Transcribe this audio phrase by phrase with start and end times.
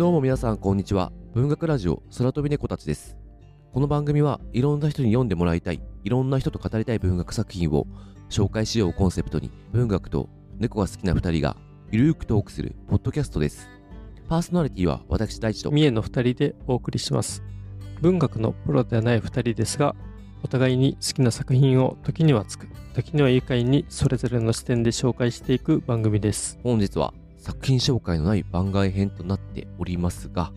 [0.00, 3.18] どうも皆さんこんにちは文学ラジオ空飛び猫たちです
[3.74, 7.86] この番組はいろんな人に読んでもらいたいいろんな人と語りたい文学作品を
[8.30, 11.54] 紹介しようコンセプトに文学と猫が好きな2人が
[11.90, 13.68] ゆるーくトークするポッドキャストです
[14.26, 17.42] パーソナリティは私大地と三重の二人でお送りします。
[18.00, 19.96] 文学のプロではない二人ですが、
[20.44, 26.60] お互いに好きな作品を時にはつく、時には愉快にそれぞれの視点で紹介していく番組です。
[26.62, 30.52] 本日は作品紹介のない番外編となっておりますが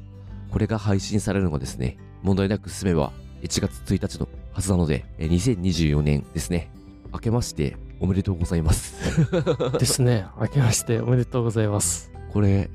[0.51, 6.69] これが配信されるのがですね問題なく進めば1月1日のはずなのでえー2024年ですね
[7.11, 8.95] 明けましておめでとうございます
[9.79, 10.25] ですね。
[10.37, 12.11] 明けましておめでとうございます。
[12.33, 12.69] これ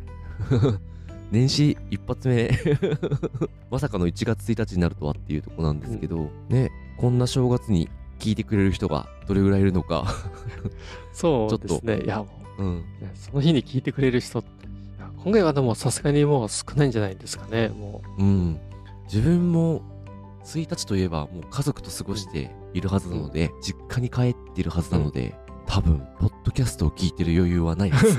[1.31, 2.51] 年始一発目
[3.71, 10.07] まさかの1月1日になるとはっていうとこなんですけど、ねこんな正月に聞いてくれる人がどれぐらいいるのか
[11.13, 12.01] そうですね。
[12.05, 12.27] いや、も
[12.59, 14.43] うんその日に聞いてくれる人、
[15.23, 17.69] 今回はでもさすがにもう少ないんじゃないですかね。
[17.69, 18.61] もうん
[19.05, 19.83] 自分も
[20.45, 25.35] 1日といえばもう家族と過ごしているはずなので、実家に帰っているはずなので、
[25.67, 28.19] 多分ポッドキャストを聞いてる余裕はないです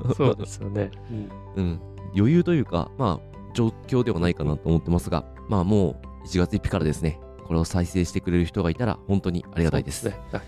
[0.00, 0.14] う。
[0.14, 0.90] そうですよね。
[1.10, 1.80] うんうん、
[2.16, 10.04] 余裕というか、まあ、状況ではないかなと思ってますが、まあ、もう1月1日からですね、これを再生してくれる人がいたら、本当にありがたいです。
[10.08, 10.18] ね。
[10.32, 10.42] あ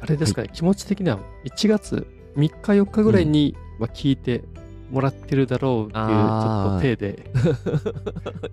[0.00, 2.06] あれですかね、気持ち的には1月
[2.36, 4.44] 3日4日ぐらいに、まあ、聞いて
[4.90, 7.30] もらってるだろうっていうちょっと手で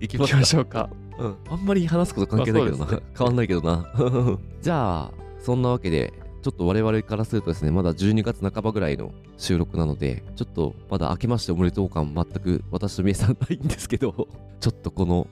[0.00, 0.90] いきましょうか。
[1.18, 3.86] うん、あんまり話すこと関係ないけどな、ね変わんないけどな。
[4.60, 6.12] じゃあ、そんなわけで、
[6.42, 14.28] ちょっと我々からするとですね、まだ12月半ばぐらいの収録なので、ちょっとまだ明けましておめでとう感全く私とみえさんないんですけど、
[14.60, 15.28] ちょっとこの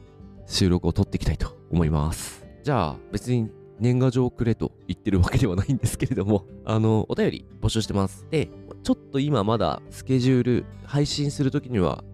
[0.47, 2.47] 収録を撮っていきたいと思います。
[2.62, 3.50] じゃあ、別に
[3.83, 8.24] 年賀状くれと言ってるわけではないんですけれども、 あの、お便り募集してます。
[8.30, 8.48] で、
[8.84, 12.05] ちょっと今まだスケジュール、配信するときには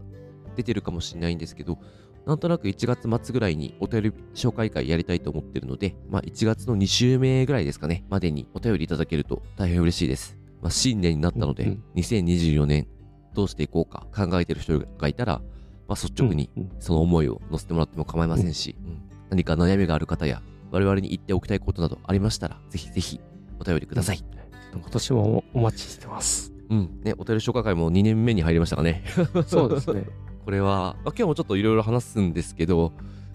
[0.57, 1.79] 出てるかもしれないんですけど、
[2.25, 10.39] なんとなく1月末ぐらいにお便り紹介会やりたいと思ってるので、まあ1月の2週目ぐらいですかね、までにお便りいただけると大変嬉しいです。
[10.63, 12.87] まあ新年になったので、うんうん2024年
[13.35, 15.43] どうしていこうか考えてる人がいたら、
[15.87, 16.49] まあ率直に
[16.81, 23.21] その思いを乗せてもらっても構いませんし、うん何か悩みがある方や我々に言っておきたいことなどありましたら、ぜひぜひ
[23.61, 24.23] お便りください。
[24.73, 26.53] 今年もお待ちしてます。
[26.71, 27.01] うん。
[27.03, 29.05] ね、お便り紹介会も2年目に入りましたかね。
[29.47, 30.07] そうですね。
[30.45, 32.93] これは、まあ、今日もちょっといろいろ話すんですけど、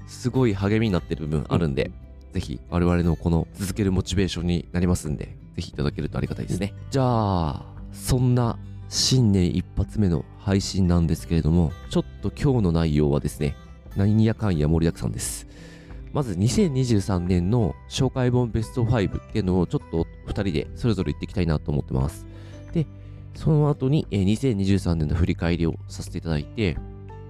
[0.08, 1.92] すごい励みになってる部分あるんで、
[2.32, 6.74] ぜひ我々のこの続けるモチベーションになりますんで、ぜひいただけるとありがたいですね。
[6.90, 8.58] じゃあ、そんな
[8.90, 13.56] 新年一発目の配信なんですけれども、ちょっと今日の内容はですね、
[13.96, 15.48] 何やかんや盛りだくさんです。
[16.14, 22.28] まず2023年の紹介本ベスト5っていうのをちょっと2人でそれぞれ言っていきたいなと思ってます。
[22.72, 22.86] で、
[23.34, 26.78] その後に、えー2023年の振り返りをさせていただいて、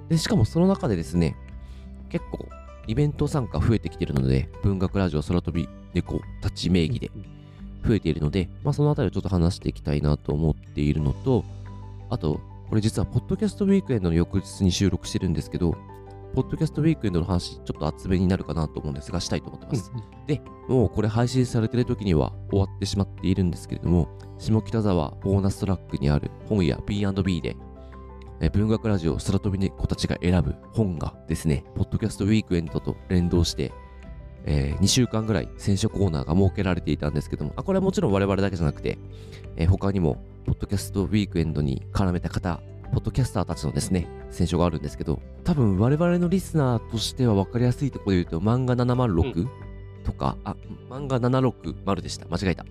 [0.10, 1.38] で、しかもその中でですね、
[2.10, 2.50] 結構
[2.86, 7.10] イベント参加増えてきてるので、文学ラジオ空飛び猫たち名義で
[7.88, 11.46] 増えているので、まあそのあたりをちょっと話していきたいなと思っているのと、
[12.10, 15.78] あと、これ実はポッドキャストウィークエンドの翌日に収録してるんですけど、
[16.34, 19.92] ポッドキャストウィークエンドの話、ちょっと厚めになるかなと思うんですが、したいと思ってます。
[20.26, 27.56] で、もうこれ配信されてる時には終わってしまっているんですけれども、下北沢ボーナストラックにある本屋 B&B で、
[28.42, 33.72] え文学ラジオ空飛び猫たちが選ぶ本がですね、ポッドキャストウィークエンドと連動して、
[34.46, 38.98] え2週間ぐらい選書コーナーが設けられていたんですけども、あこれはもちろん我々だけじゃなくて、
[39.56, 40.18] えー他にも、
[40.48, 42.60] ポッドキャストウィークエンドに絡めた方、
[42.94, 49.48] ポッドキャスターたちのですね、選書があるんですけど、多分我々のリスナーとしては分かりやすいところで言うと、漫画706、
[50.04, 50.56] とか、あ、
[50.90, 52.28] 漫画760でした。
[52.28, 52.66] 間違えた。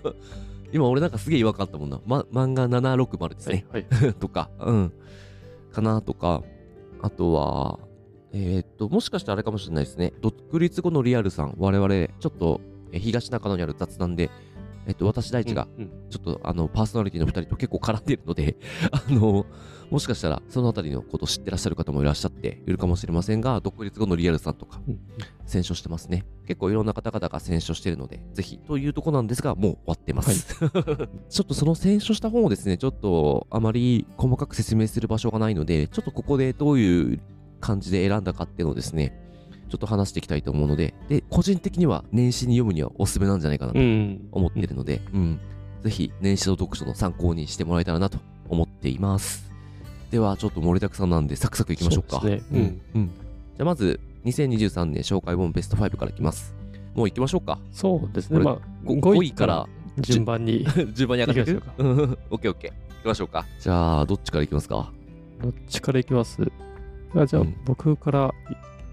[0.72, 2.00] 今俺なんかすげえ違和感あったもんな。
[2.04, 3.64] ま、漫画760ですね。
[3.70, 3.86] はい。
[3.90, 4.12] はい。
[4.20, 4.92] とか、うん。
[5.72, 6.42] かなとか、
[7.00, 7.78] あとは、
[8.32, 10.12] えーっと、もしかしてあれかもしれないですね。
[10.20, 11.88] 独立後のリアルさん、我々、
[12.20, 12.60] ちょっと、
[12.92, 14.30] え東中野にある雑談で、
[14.86, 15.68] えっと、私大地が、
[16.10, 18.56] ちょっと、あの、パーソナリティの2人と結構絡んでいるので、
[18.92, 19.46] あの、
[19.90, 25.00] もしかしたら、そのあたりのことを知ってらっしゃる方もいらっしゃっているかもしれませんが、独立後のリアルさんとか、うん
[25.46, 26.24] 選書してますね。
[26.48, 30.56] 結構いろんな方々が選書してるので、ぜひというとこなんですが、もう終わってます。
[31.30, 37.20] ちょっとその選書した本をですね、ちょっとあまり細かく説明する場所がないので、ちょっとここでどういう
[37.60, 39.25] 感じで選んだかっていうのをですね、
[39.68, 44.28] ちょっと話していきたいと思うので、で、個人的には年始に読むにはおすすめなんじゃないかなとうん。
[44.32, 45.40] 思ってるので、うん、
[45.82, 48.18] ぜひ年始の読書の参考にしてもらえたらなと
[48.48, 49.50] 思っています。
[50.10, 52.20] では、ちょっと盛りだくさんなんで、サクサクいきましょうか。
[52.20, 52.58] そうですね
[52.94, 53.06] うんうん。
[53.08, 56.54] じゃあ、まず、2023年紹介本ベスト5からいきます。
[56.94, 57.58] もう行きましょうか。
[57.72, 58.40] そうですね。
[58.40, 59.66] まあ、ご5 5位からら
[60.00, 60.66] 順番に。
[60.94, 62.70] 順番に上がっていきましょううん オッケーオッケー。
[62.70, 63.46] 行きましょうか。
[63.60, 64.90] じゃあ、どっちから行きますか？
[65.42, 66.40] どっちからいきます？
[67.14, 68.34] あじゃあ、うん僕から、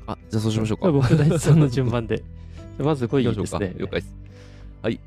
[0.07, 0.91] あ、じゃあそうしましょうか。
[0.91, 2.23] 僕大地さんの順番で。
[2.79, 3.65] まず5行きましょうか。
[3.65, 3.79] 位ですね。
[3.79, 4.15] 了解です。
[4.81, 4.99] はい。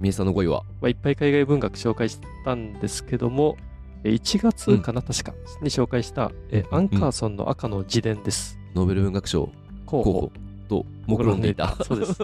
[0.00, 3.56] みえさんの5位は、まあ、いっぱい海外文学紹介したんですけども、
[4.04, 8.58] え1月かな、確かに紹介した、えアンカーソンの赤の自伝です。
[8.74, 9.50] ノーベル文学賞
[9.86, 10.32] 候補
[10.68, 11.76] と目論んでいた。
[11.82, 12.22] そうです。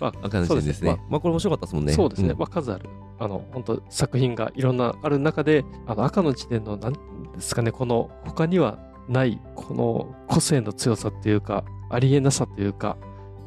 [0.00, 0.90] まあ赤の時点ですね。
[0.90, 1.92] そうまあこれ面白かったですもんね。
[1.92, 2.88] そうですね、んまあ、数ある、
[3.18, 6.98] あの本当作品がいろんなある中で、あの赤の時点の、なんで
[7.40, 12.96] すかね、この他にはない、この個性の強さっていうか、ありえなさというか、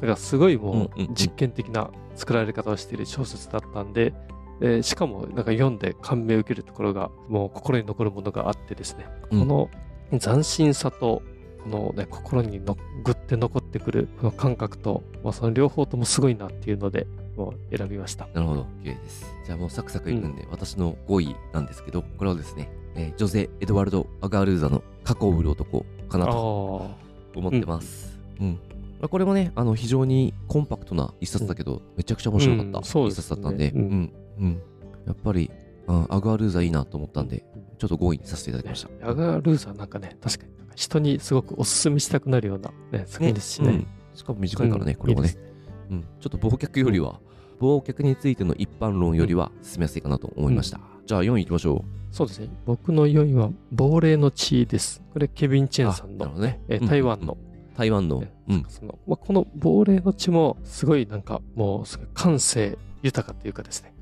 [0.02, 4.14] からすごいもうんうんううん実験的な作られ方をしている小説だったんで、
[4.60, 9.70] えーしかもなんか読んで感銘を受けるところが、もう心に残るものがあってですね、うんこの
[10.18, 11.22] 斬新さと、
[11.64, 17.06] このね、心にのぐって残ってくるこの感覚と、まあ、その両方ともすごいなっていうので、
[17.36, 18.28] もう選びました。
[18.32, 18.66] なるほど。
[18.82, 19.26] OK です。
[19.44, 26.96] じゃあもうサクサクいくんで、私の5位なんですけど、これはですね、えージョゼ・エドワルド・アガールーザの過去を売る男かなと
[27.32, 28.18] あ思ってます。
[28.40, 28.58] うん。
[29.00, 34.12] まあ、これもね、あの非常にコンパクトな一冊だけど、めちゃくちゃ面白かった一冊だったんで、うんうん。
[34.40, 34.62] うん。
[35.06, 35.50] やっぱり、
[35.86, 37.44] うんアガールーザいいなと思ったんで、
[37.78, 39.06] ちょっと5位にさせていただきました。
[39.06, 43.68] ヤガールーザーなんかね、確かに人にすごくおすすめしたくなるような、ね、作品ですしね。
[43.68, 43.86] うん
[44.16, 45.44] しかも短いからね、これもねいいです
[45.90, 46.00] うん。
[46.00, 47.20] ちょっと忘却よりは、
[47.60, 50.80] 忘却についての一般論よりは進めやすいかなと思いました。
[51.06, 52.48] じゃあ4位いきましょそうですね。
[52.64, 55.02] 僕の4位は、亡霊の血です。
[55.12, 55.86] これ、ケビン・チう。
[55.86, 56.60] ェンさんのあなるほ、どね。
[56.68, 57.36] えーうん台湾の、
[57.76, 58.64] 台湾のね、うん。
[58.68, 63.94] そのまあ、この亡霊の血も、すごいなんか、もうすごい感性豊かというかですね。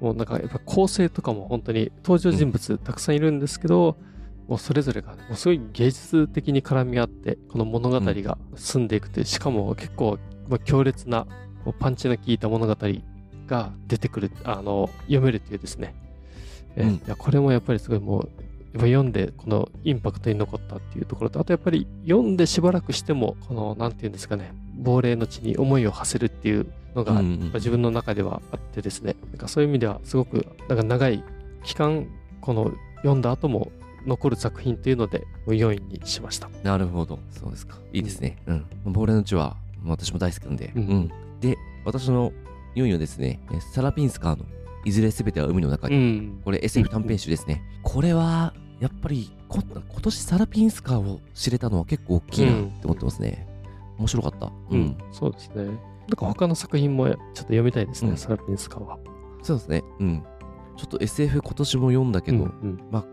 [0.00, 3.96] もうなんか、やっぱ構成とかも本当に登場人物たくさんいるんですけど、
[4.48, 10.18] もうそれぞれが、ね、もうすごい芸術的に絡み合って、この物語が進んでいくという、しかも結構、
[10.48, 11.26] まあ、強烈な、
[11.78, 12.74] パンチの効いた物語
[13.46, 15.94] が出てくる、あの、読めるというですね。
[16.76, 18.26] えうんいやこれもやっぱりすごいもう、やっ
[18.74, 27.20] ぱ読んで、このインパクトに残ったっていうところと、あとやっぱり読んでしばらくしても、この、なんていうんですかね、亡霊の地に思いを馳せるっていうのが、
[27.54, 31.24] 自分の中ではあってですね、なんかそういう意味ではすごく、なんか長い
[31.64, 32.06] 期間、
[32.40, 33.72] この読んだ後も
[34.06, 36.48] 残る作品というので、もう4位にしました。
[36.62, 37.18] なるほど。
[37.30, 37.76] そうですか。
[37.92, 38.36] いいですね。
[38.46, 38.66] うん。
[38.86, 40.72] 亡霊の地は私も大好きなんで。
[40.76, 41.10] ううんん。
[41.40, 42.32] で、私の
[42.76, 44.44] 4位はですね、えサラピンスカーの
[44.84, 45.96] いずれすべては海の中に。
[45.96, 46.40] ん。
[46.44, 47.62] これ SF 短編集ですね。
[47.82, 53.46] これは、やっぱりこ、今年サラピンスカーを知れたのは結構大きいなって思ってますね。
[53.98, 54.46] 面白かった。
[54.46, 54.98] ううんん。。
[55.12, 55.64] そうですね。
[55.64, 55.74] なん
[56.16, 58.98] か他の作品もちょっと読みたいですね、うんサラピンスカは。
[59.42, 59.82] そうですね。
[60.00, 60.24] うん。
[60.76, 62.42] ちょっと SF 今年も読んだけど、うん
[62.92, 63.04] うん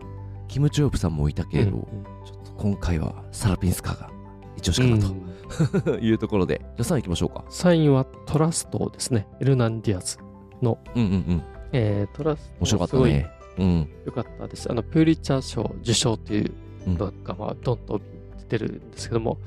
[0.48, 1.82] キム・チョヨプさんもいたけれど、うん
[2.24, 4.10] ちょっと今回はサラピンスカーが
[4.56, 7.44] 一押しうんかなと、 いうところで、じゃあ3位行きましょうか。
[7.50, 9.28] 3位はトラストですね。
[9.40, 10.18] エルナンディアズ。
[10.62, 11.42] うんうんうん。
[11.72, 13.30] えー、トラスト面白かったすごいね。
[13.58, 13.88] うん。
[14.06, 14.70] 良かったです。
[14.70, 16.52] あの、プーリッチャー賞受賞という
[16.86, 18.02] うんのが、まあ、どんどん
[18.38, 19.38] 出てるんですけども、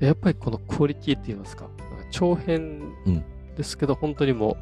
[0.00, 1.68] やっぱりこのクオリティって言いますか、
[2.10, 3.24] 長編うん
[3.56, 4.56] ですけど、本当にも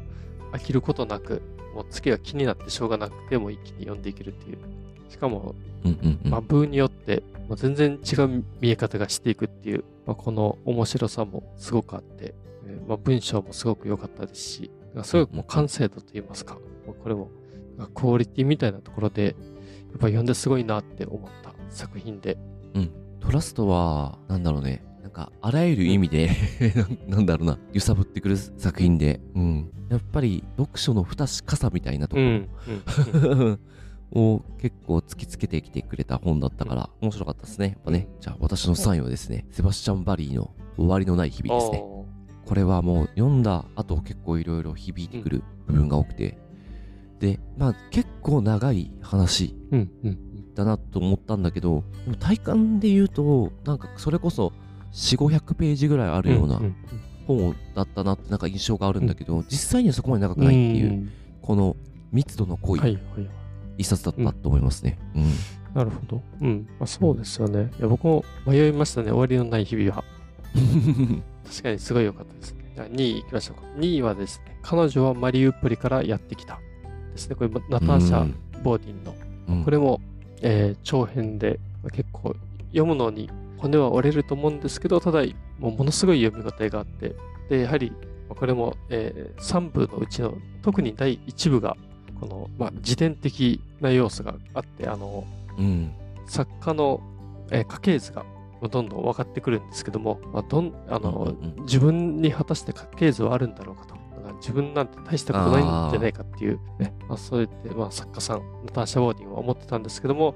[0.51, 1.41] う飽きることなく、
[1.73, 4.57] もう次が気になってしょうがなくても一気に読んでいけるっていう。
[5.09, 6.31] しかも、うんうんうん。
[6.31, 12.33] まあ、部によって、もう全然違う見え方がしていくっていう、まあ、この面白さもすごくあって、
[12.65, 17.29] えーまあ、文章もすごく良かったですし、なんかすごくもう完成度と言いますか、これも、
[17.93, 19.33] クオリティみたいなところで、やっ
[19.99, 22.37] ぱ読んですごいなって思った作品で、
[23.25, 24.83] トラストは、なんだろうね。
[25.01, 26.29] なんか、あらゆる意味で、
[27.09, 29.71] なんだろうな、揺さぶってくる作品で、うん。
[29.89, 32.49] やっぱり、読書の不確かさみたいなとこうん
[33.23, 33.57] ろ、
[34.35, 37.69] を結構突きつけてきてくれた本だったから、面白かったですね。
[37.69, 38.07] やっぱね。
[38.19, 41.83] じゃあ、私の3位はですね、セバスチャン・バリーの終わりのない日々ですね。
[42.45, 46.37] これはもう読んだ後結構いろいろ響いてくる部分が多くて、
[47.19, 49.55] で、まあ結構長い話
[50.53, 54.53] だなと思ったんだけど、でも体感で言うと、なんかそれこそ
[54.93, 56.75] 4、500ページぐらいあるようなうん
[57.27, 61.11] 本だったなってなんか印象があるんだけど、実際にはそこまで長くないっていう、ん
[61.41, 61.75] この
[62.11, 62.99] 密度の濃い。
[63.77, 64.97] 一冊だったと思いますね。
[65.15, 65.33] うん。
[65.73, 66.21] なるほど。
[66.41, 66.67] うん。
[66.79, 67.71] まあ、そうですよね。
[67.77, 69.09] いや僕も迷いましたね。
[69.09, 70.03] 終わりのない日々は。
[71.47, 72.71] 確かにすごい良かったですね。
[72.75, 73.67] じゃあ2位行きましょうか。
[73.77, 76.59] 2位はですね、彼女はマリウポリからやってきた。
[77.13, 77.35] ですね。
[77.35, 79.15] これ、ナターシャ・うんボーディンの。
[79.49, 80.01] うんこれも、
[80.41, 82.35] えー長編で、まあ結構
[82.69, 85.23] 読むのに骨は折れると思うんですけど、ただ、
[85.59, 87.15] もうものすごい読み応えがあって、
[87.49, 87.97] で、やはり、ま
[88.31, 91.77] あこれも、え3部のうちの、特に第1部が、
[92.19, 95.25] この、まあ、自伝的な要素があって、あの、
[95.57, 95.91] うん。
[96.27, 97.01] 作家の、
[97.51, 98.25] えー家系図が
[98.61, 103.95] どんどん分かってくるんですけども、まあ、どんあのうんうんうん自分に果たして家系図はあるんだろうかと。
[103.95, 110.35] だから自分なんて大したことないんじゃないかっていう、ねまあ、そうやって、まあ、作家さん、ナターシャ・ウォーディンは思ってたんですけども、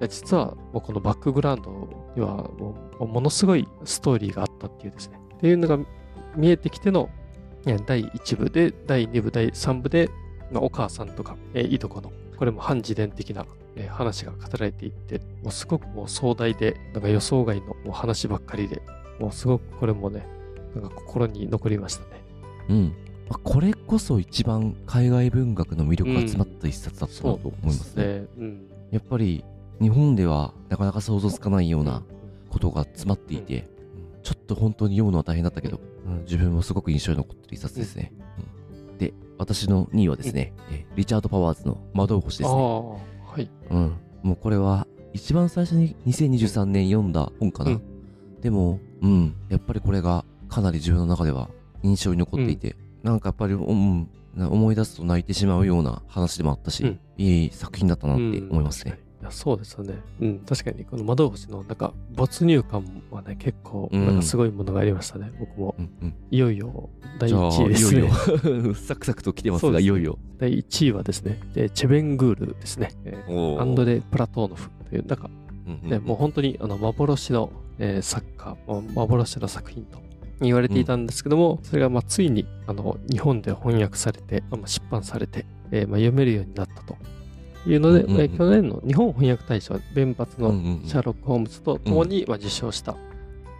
[0.00, 1.70] や実はもうこのバックグラウンド
[2.16, 5.20] にはもうものすごいストーリーがあったっていうですね。
[5.36, 5.78] っていうのが
[6.36, 7.10] 見えてきての
[7.86, 10.10] 第1部で、第2部、第3部で、
[10.50, 13.44] まあ、お母さんとか、えーいとこの、これも反自伝的な、
[13.76, 18.82] えー話が語られていって、もうすごくもう壮大で、なんか予想外のもう話ばっかりで、
[19.18, 20.26] もうすごくこれもね、
[20.74, 22.08] なんか心に残りましたね。
[22.68, 22.84] うん。
[23.28, 28.26] まあこれこそ一番海外文学の魅力が詰まった一冊だったなと思いますね。
[28.38, 28.70] うん。
[28.90, 29.44] やっぱり
[29.80, 32.02] 日本ではなかなか想像つかないような
[32.50, 33.68] ことが詰まっていて、
[34.22, 38.12] ちょっと本当に読むのは大変だったけど、うん自分もすごく印象に残ってる一冊ですね。
[38.38, 42.56] うんで、私の2位はですね、えリチャード・パワーズの窓星ですね。
[43.30, 43.50] はい。
[43.70, 43.96] うん。
[44.22, 47.72] もうこれは一番最初に2023年読んだ本かな。
[47.72, 47.82] うん
[48.40, 49.34] でも、うん。
[49.48, 51.50] やっぱりこれがかなり自分の中では
[51.82, 58.98] 印象に残っていて、なんかやっぱり、うん、な思い出すと泣いてしまうような話でもあったし、うんいい作品だったなって思いますね。
[59.20, 59.94] いやそうですよね。
[60.20, 65.30] うん、確かに、この窓星のなんか没入感はね、結構、うんなんかすごいものがありましたね。
[65.38, 66.14] 僕も、うんうん。
[66.30, 68.00] いよいよ第じゃあ、1位ですね。
[68.00, 68.08] いよ
[68.62, 70.18] いよ、 サクサクと来てますが、すねいよいよ。
[70.38, 72.92] 第1位はですね、でチェベングールですね。
[73.04, 75.30] えーアンドレ・プラトーノフという、なんか
[75.66, 80.00] うんうんね、もう本当にあの幻の、えー作家、まあ幻の作品と
[80.40, 86.96] 言われていたんですけども、それがまあついにあの日本で翻訳されて、まあ、出版されて、えーまあ読めるようになったと
[87.66, 90.50] いうので、うんうん去年の日本翻訳大賞、弁髪の
[90.86, 92.96] シャーロック・ホームズと共にまあ受賞した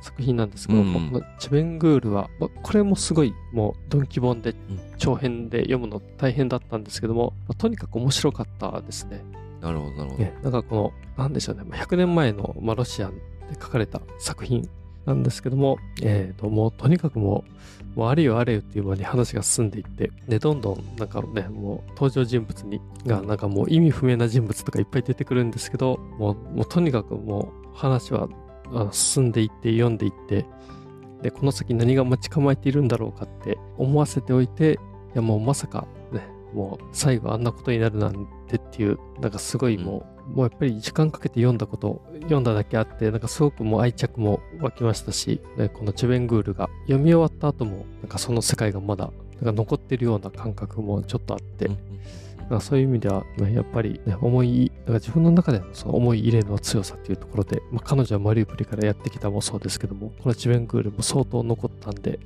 [0.02, 1.10] 作品なんですけど、うんうん。
[1.10, 4.54] このチェベングールは、まあこれもすごいもうドンキ本でん。
[4.98, 9.22] 長編で読むの大変だったんですけども、まあとにかく面白かったですね。
[9.60, 10.22] なるほど、なるほど。
[10.22, 13.14] ね、なんかこの、なんでしょうね、まあ100年前の、まあ、ロシアで
[13.60, 14.68] 書かれた作品
[15.04, 28.28] なんですけども、えーと、もうとにかくもう、もうあれよあれよっていう間に話が進んでいって、で、どんどんなんかね、もう登場人物に、がなんかもう意味不明な人物とかいっぱい出てくるんですけど、もう、もうとにかくもう話は
[28.92, 30.46] 進んでいって、読んでいって、
[31.22, 34.78] で、この先何が待ち構えているんだろうかって思わせておいて、
[35.14, 49.10] いやもうまさかね、もう最後あんなことになるなんてっていう、なんかすごいもう、もうやっぱり時間かけて読んだこと、読んだだけあって、なんかすごくもう愛着も湧きましたし、ねこのチェベングールが読み終わった後も、なんかその世界がまだ、
[49.40, 51.78] なんか残ってるような感覚もちょっとあって、うん
[52.50, 62.18] なんかそういう意味では、ねやっぱり、ね、思い、なんか自分の中でのその思い入れの強さっていうところで、まあ、彼女はマリウポリからやってきたもそうですけども、このチベンクールも相当残ったんで、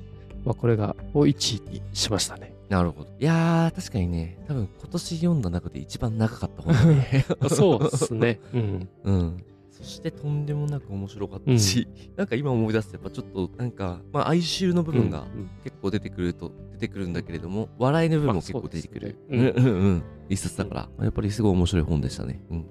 [0.43, 2.54] まあ、これがを1位にしましたね。
[2.69, 3.09] なるほど。
[3.19, 7.25] いやー、確かにね、多分今年読んだ中で一番長かった本だね。
[7.49, 8.39] そうですね。
[8.53, 8.89] うん。
[9.03, 9.43] うん。
[9.71, 19.17] そしてとんでもなく面白かったし、なんか今思い出すとやっぱちょっとなんか、まあ哀愁の部分がうん結構出てくると、出てくるんだけれども、笑いの部分も結構出てくる。
[19.29, 20.03] まあそうねうんうんうん。
[20.29, 22.41] 一冊だから、やっぱりすごい面白い本でしたね。
[22.49, 22.57] うん。
[22.57, 22.67] なる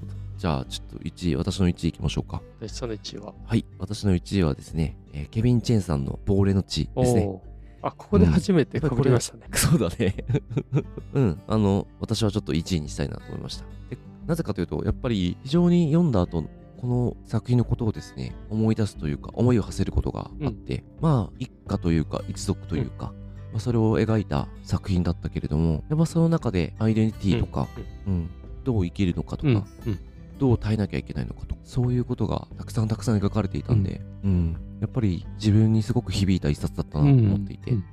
[0.00, 0.12] ほど。
[0.36, 2.42] じゃあちょっと1位、私の1位いきましょうか。
[2.60, 3.34] でその1位は。
[3.46, 3.64] はい。
[3.78, 7.40] 私の1位はですね、えーケビン・チェンさんの亡霊の地ですね。
[7.86, 9.46] あ、ここで初めてかぶりましたね。
[9.52, 10.14] そうだね。
[11.14, 11.40] うん。
[11.46, 13.64] あの、私はちょっと1位にしたいなと思いました。
[13.90, 16.44] でなぜかというと、やっぱり非常に読んだ後、
[16.78, 23.12] この作品のことをですね、思い出すというか、思いを馳せることがあって、まあ、一家というか、一族というか、
[23.52, 27.68] まあ、それを描いた作品だったけれども、やっぱその中でアイデンティティとか、
[28.06, 28.28] うん、
[28.64, 29.54] どう生きるのかとか、うん。
[29.54, 29.98] うん。
[30.38, 37.84] どう耐えなきゃいけないのかとか、そういうことがたくさんたくさん描かれていたんで、うん、やっぱり自分にすごく響いた一冊だったなと思っていて、うん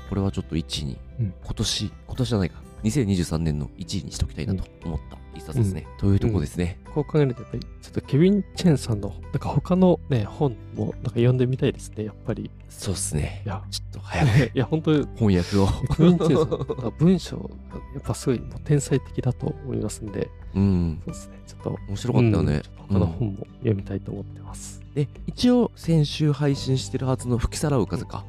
[0.00, 1.34] これはちょっと1位に、うん。
[1.44, 5.86] 今年、今年じゃないか、2023年の1位にしときたいなと思った一冊ですね。
[5.98, 6.78] というとこですね。
[6.94, 12.50] こう考えると、やっぱり、ちょっとケビン・チェンさんの、なんか他のね、本も、なんか読んでみたいですね、やっぱり。
[12.68, 13.42] そうっすね。
[13.44, 13.48] い。
[13.48, 14.50] や、ちょっと早く。
[14.54, 15.66] いや、本当に、翻訳を。
[15.96, 17.48] ケビン・チェンさん、文章が
[17.94, 22.54] やっぱすごいもう天才的だと思いますんで、うん、そうですね、ちょっと、面白かったよね。
[22.54, 22.62] うん。
[22.88, 24.81] 他の本も読みたいと思ってます。
[24.94, 28.24] で、一応、先週配信してるはずの吹きさらう風か。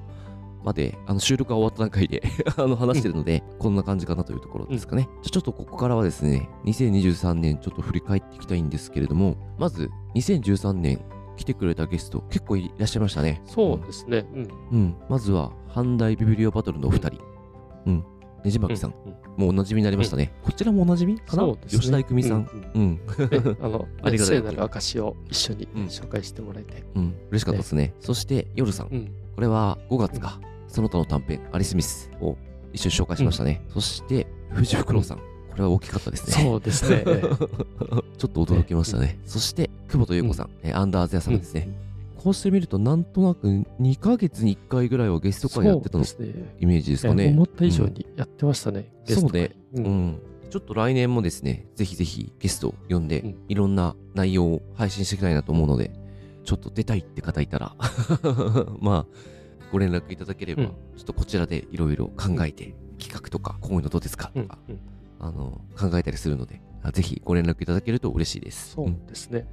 [0.63, 2.23] まで、あの収録が終わった段階で
[2.55, 5.03] あの話してるので、こんな感じかなというところですかね。
[5.03, 11.01] じゃあちょっとここからはですね、2023年ちょっと振り返っていきたいんですけれども、まず、2013年
[11.35, 13.41] 来てくれたゲスト、結構いらっしゃいましたね。
[13.45, 14.47] そうですね、うん。
[14.71, 14.95] うん。
[15.09, 17.19] まずは、阪大ビブリオバトルのお二人。
[17.87, 18.05] うん。
[18.43, 18.91] ねじまきさん。
[18.91, 20.31] うんうんもうおなじみになりましたね。
[20.43, 21.55] こちらもおなじみかな？
[21.67, 22.47] 吉田郁美さん。
[22.75, 22.99] うん
[23.59, 26.83] あの、ありがたい聖なる証を一緒にうん紹介してもらいたい。
[26.95, 27.15] うん。
[27.31, 27.95] 嬉しかったですね。
[27.99, 28.89] そして、夜さん。
[28.91, 29.11] うん。
[29.33, 30.39] これは5月か。
[30.67, 32.37] その他の短編、アリス・ミスを
[32.73, 33.63] 一緒に紹介しましたね。
[33.69, 35.17] そして、藤袋さん。
[35.17, 35.23] こ
[35.57, 36.43] れは大きかったですね。
[36.45, 37.03] そうですね。
[37.07, 37.37] え えちょ
[38.27, 39.17] っと驚きましたね。
[39.25, 41.69] そして、久保田優子さん、えーアンダーズ・ヤサムですね。
[42.23, 46.55] こうしてみると、なんとなく2ヶ月に1回ぐらいはゲスト会やってたのね。
[46.57, 47.29] イメージですかええね。
[47.31, 48.93] 思った以上にやってましたね。
[49.05, 49.55] ゲスト会そうね。
[49.73, 50.19] ううんん。
[50.49, 55.91] ちょっと来年もですね、ぜひぜひゲストを呼んで、うんいろんな内容を配信していきたいなと思うので、
[56.45, 57.75] ちょっと出たいって方いたら、
[58.79, 59.17] まあ、
[59.73, 64.79] ご連絡いただければ、うんちょっとこちらでいろいろ考えて、企画とか、こういうのどうですかうんとか、うん
[65.19, 68.71] あの、考えたりするので、あぜひご連絡いただけると嬉しいです。
[68.71, 69.47] そうですね。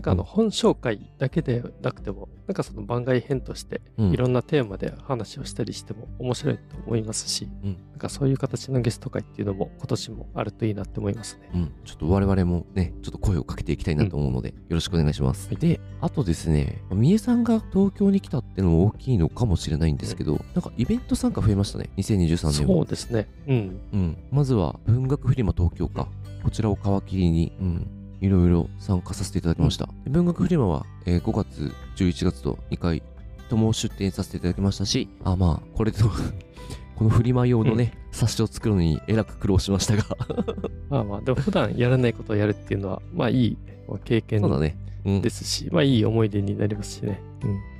[0.00, 11.50] うんなんかあの本紹介だけでなくても、なんかその番外編としてうんいろんなテーマで話をしたりしても面白いと思いますし、うんなんかそういう形のゲスト会っていうのも今年もあるといいなって思いますね。
[11.54, 15.48] うん、ちょっと我々もね、ちょっと声をかけていきたいなと思うので、よろしくお願いします。
[15.48, 22.74] はいで、あとですね、三重さんが東京に来たってのも大きいのかもしれないんですけど、なんかイベント参加増えましたね、2023年は。
[22.74, 23.28] そうですね。
[23.46, 23.80] うん。
[23.92, 24.16] うん。
[24.30, 26.08] まずは、文学フリマ東京か。
[26.42, 27.99] こちらを皮切りに、うん。
[28.20, 29.86] いろいろ参加させていただきました。
[30.04, 33.02] で文学フリマは、えー5月、11月と2回
[33.48, 36.08] とも出展させていただきましたし、あ、まあ、これと、
[36.96, 40.04] このフリマ用のね、冊子を作るのにえらく苦労しましたが、
[40.90, 43.58] まあまあ、でも普段やらないことをやるっていうのは、まあいい
[44.04, 44.76] 経験そうだね。
[45.04, 45.22] うん。
[45.22, 47.20] ですし、まあいい思い出になりますしね。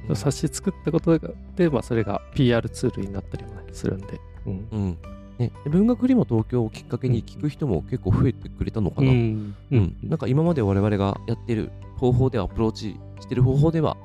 [0.08, 0.16] うん。
[0.16, 1.18] 冊子作ったこと
[1.56, 4.20] で、まあそれが PR ツールになったりもねするんで。
[4.46, 4.68] うん。
[4.72, 4.98] うん。
[5.40, 9.10] ね、で文学フリマ東京をきっかけに聞く人も結構増えてくれたのかな。
[9.10, 9.56] うん。
[9.70, 9.96] うん。
[10.02, 13.96] なんか今まで我々がやってる方法では、アプローチしてる方法では、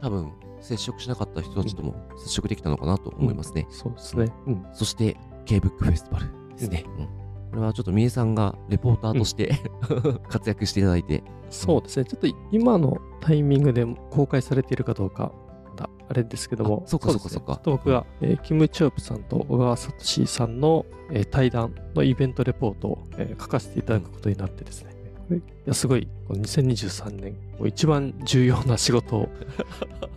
[0.00, 3.66] 多分接触しなかった人たちとも接触できたのかなと思いますね。
[3.70, 4.32] そうですね。
[4.46, 4.64] うん。
[4.72, 6.84] そして、K-BOOK フェスティバルですね。
[6.98, 9.60] うんこれはちょっと三重さんがレポーターとして、
[10.28, 12.04] 活躍していただいて、そうですね。
[12.04, 15.30] ちょっと今のタイミングで公開されているかどうか、
[15.74, 24.94] まだあれですけども、あそっかそっかそっか僕が、えーキム・チョープさんと小川聡さんの、えー対談のイベントレポートを、えー書かせていただくことになってですね、
[25.30, 29.28] いやすごい、この2023年、一番重要な仕事を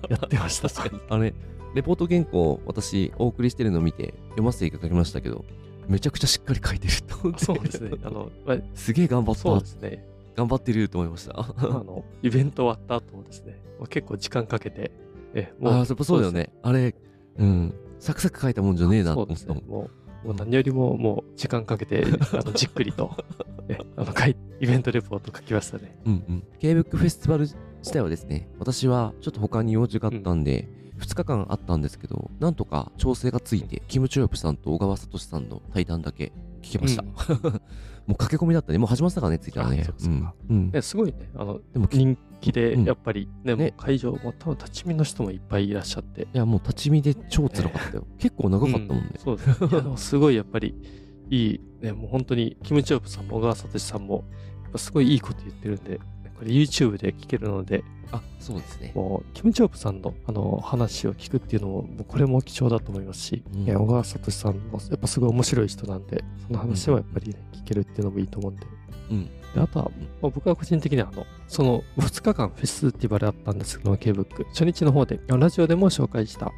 [0.10, 0.70] やってました。
[1.10, 1.34] あれ、
[1.74, 5.46] レポート原稿私お送りしてるのを見て読ませていただきましたけど、
[5.88, 7.46] めちゃくちゃしっかり書いてると思って。
[7.46, 7.92] そうですね。
[8.04, 9.42] あの、まあすげえ頑張った。
[9.42, 10.06] そうですね。
[10.36, 11.40] 頑張ってると思いました。
[11.40, 14.92] あの、イベント終わった後もですね、まあ結構時間かけて、
[15.38, 16.52] えもああ、やっぱそうだよね。
[16.64, 16.96] あれ、
[17.38, 17.74] うん。
[18.00, 19.64] サクサク書いたもんじゃねえなと思ったもん。
[19.66, 19.90] も
[20.24, 23.12] う、もう何よりももう時間かけて、あの じっくりと、
[23.70, 24.14] えあの
[24.60, 26.00] イベントレポート書きましたね。
[26.06, 26.44] うんうん。
[26.60, 27.56] K-BOOK フェスティバル自
[27.92, 30.68] 体はですね、私はちょっと他に用事があったんで、
[31.00, 36.32] 2日間あったんですけど、なんとか調整がついて、キム・チョヨプさんと小川聡さんの対談だけ
[36.64, 37.04] 聞けました。
[37.04, 37.62] うん
[38.08, 38.78] もう駆け込みだったね。
[38.78, 39.82] もう始まってたからね、ついたらね。
[39.82, 46.24] あそうんうんねすごいね、あの、でもき人気で、うんやっぱりね、ね会場、もう多分立ち見の人もいっぱいいらっしゃって。
[46.24, 48.08] いや、もう立ち見で超辛かったよ。
[48.18, 49.20] 結構長かったもんねう。
[49.20, 50.76] そうですすごいやっぱり
[51.30, 54.24] いい、ね、もう本当に、キム・チョープさんも小川聡さんも、
[54.64, 56.00] やっぱすごいいいこと言ってるんで、
[56.38, 58.94] これ YouTube で聞けるので、あ、そうですね。
[58.96, 68.66] もう、キム・チョープさんのあの話を聞くっていうのも、もうこれも貴重だと思いますし、うん小川聡さんもやっぱすごい面白い人なんで、その話はやっぱりね、聞けるっていうのもいいと思うんで。
[69.12, 69.30] うん。
[69.54, 74.46] であとは、まあ僕は個人的にはあの、その2日間フェスティバルあったんですけども、K-BOOK。
[74.50, 76.52] 初日の方で、ラジオでも紹介した、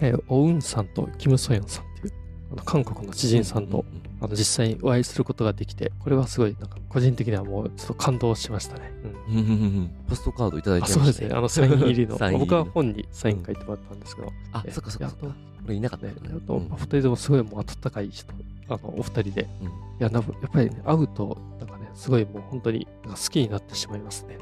[0.00, 2.14] えーオウンさんとキム・ソヨンさんっていう、
[2.52, 3.84] あの韓国の知人さんと、
[4.20, 8.92] あの実際にお会いすることができて、これはすごい、なんか個人的にはもうちょっと感動しましたね。
[9.28, 11.34] うんうんうんうんうんポストカードいただいあてましたそうですね。
[11.34, 12.16] あの、サイン入りの。
[12.18, 14.32] サイン入り僕は本にサイン書いてもらったんですけど。
[14.52, 15.34] あ、えそっかそっかそっかいや。
[15.64, 16.40] これいなかったねよね。
[16.44, 18.32] あと、うんお二人ともすごいもう温かい人、
[18.68, 19.48] あの、お二人で。
[19.62, 24.38] うんいや、やっぱりね、会うと、なんかね、すごいもう本当に好きになってしまいますね。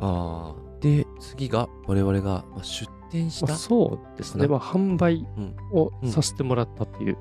[0.00, 0.80] ああ。
[0.80, 3.46] で、次が我々がまあ出店した。
[3.48, 4.46] まあ、そうですね。
[4.46, 7.16] まあ、販売うんをうんさせてもらったという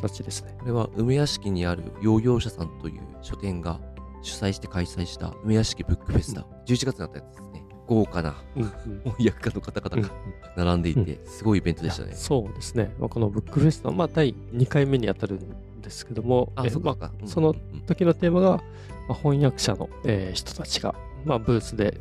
[0.00, 0.56] 形ですね。
[0.60, 3.80] これは梅屋敷にあるヨーヨー社さんという書店が
[4.22, 6.46] 主催して開催した梅屋敷ブックフェスタ。
[6.66, 7.62] 11月になったやつですね。
[7.88, 8.70] 豪華なうんうん
[9.16, 10.14] 翻訳家の方々が
[10.56, 12.12] 並んでいて、すごいイベントでしたね。
[12.14, 12.94] そうですね。
[12.98, 18.62] まあ、このブックフェスタ、まあ、第2回目にあたるんですけども、あ、そっかそのうん時のテーマが、
[19.08, 21.98] まあ、翻訳者の、えー人たちが、まあ、ブースで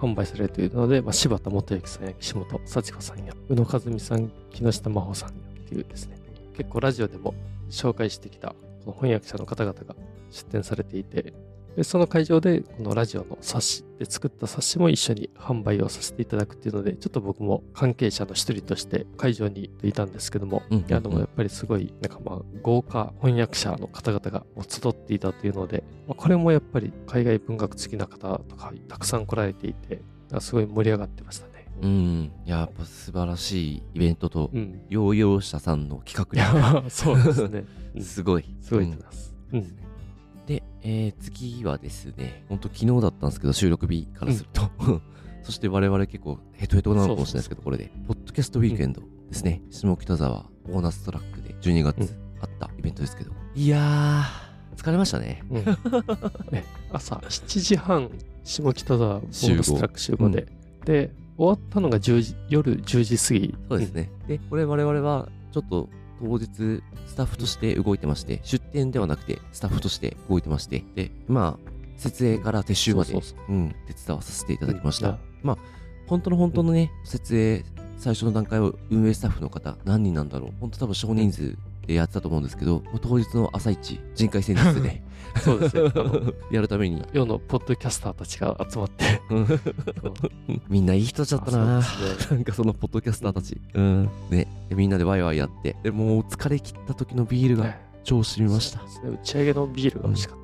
[0.00, 5.32] 販売されているので、まあ、柴田元幸さんや岸本幸子さんや宇野和美さん木下真帆さんっ
[5.68, 6.18] ていうですね
[6.56, 7.34] 結構ラジオでも
[7.70, 9.94] 紹介してきたこの翻訳者の方々が
[10.30, 11.32] 出展されていて
[11.76, 30.02] でその会場でこのラジオの冊子で作った冊子も一緒に販売をさせていただくっていうのでちょっと僕も関係者の一人として会場にいたんですけども、うんいやでもやっぱりすごいなんかまあ豪華翻訳者の方々が集っていたというので、まあ、これもやっぱり海外文学好きな方とかたくさん来られていて
[30.40, 31.66] すごい盛り上がってましたね。
[31.82, 32.32] うん。
[32.44, 37.64] やっぱ素晴らしいイベントと、うん、ヨーヨー社さんの企い画や そうですね。
[38.00, 38.44] すごい。
[38.60, 39.34] すごいうんと思います。
[39.52, 39.83] うんで、
[40.84, 44.70] えー次はですね、ほんと昨日だったんですけど、収録日からすると。
[45.42, 47.90] そして我々結構ヘトヘトなのかもしれないですけど、これで。
[48.06, 49.62] ポッドキャストウィークエンドですね。
[49.70, 52.08] 下北沢ボーナストラックで12月うん
[52.40, 53.32] あったイベントですけど。
[53.54, 55.42] いやー、疲れましたね。
[55.50, 55.64] うん
[56.52, 58.10] ね朝7時半、
[58.42, 60.46] 下北沢ボーナストラック集合で、
[60.84, 63.54] で、終わったのが10時夜10時過ぎ。
[63.70, 64.10] そうですね。
[64.28, 65.88] で、これ我々はちょっと
[66.20, 75.10] 当日スタッフとして動いてまして、出店ではなくてスタッフとして動いてまして、で、まあ、設営から撤収まで、そうそううん、手伝わさせていただきました。
[75.10, 75.58] うんまあ、
[76.06, 77.64] 本当の本当のね、設営、
[77.96, 80.52] 最初の段階を運営スタッフの方、何人なんだろう。
[80.60, 81.56] 本当多分少人数で
[81.88, 85.02] やってたと思うんですけど、当日の朝一、人海戦術で
[85.42, 85.90] そうですね。
[86.50, 89.20] やるために、世のポッドキャスターたちが集まって、
[90.68, 91.86] みんないい人だったなね
[92.30, 93.60] なんかそのポッドキャスターたち。
[93.74, 94.08] うん。
[94.30, 94.46] ね。
[94.68, 95.76] でみんなでワイワイやって。
[95.82, 100.43] でもう疲れ切った時のビールがね超染みましたね打ち上げのビールが美味しかったです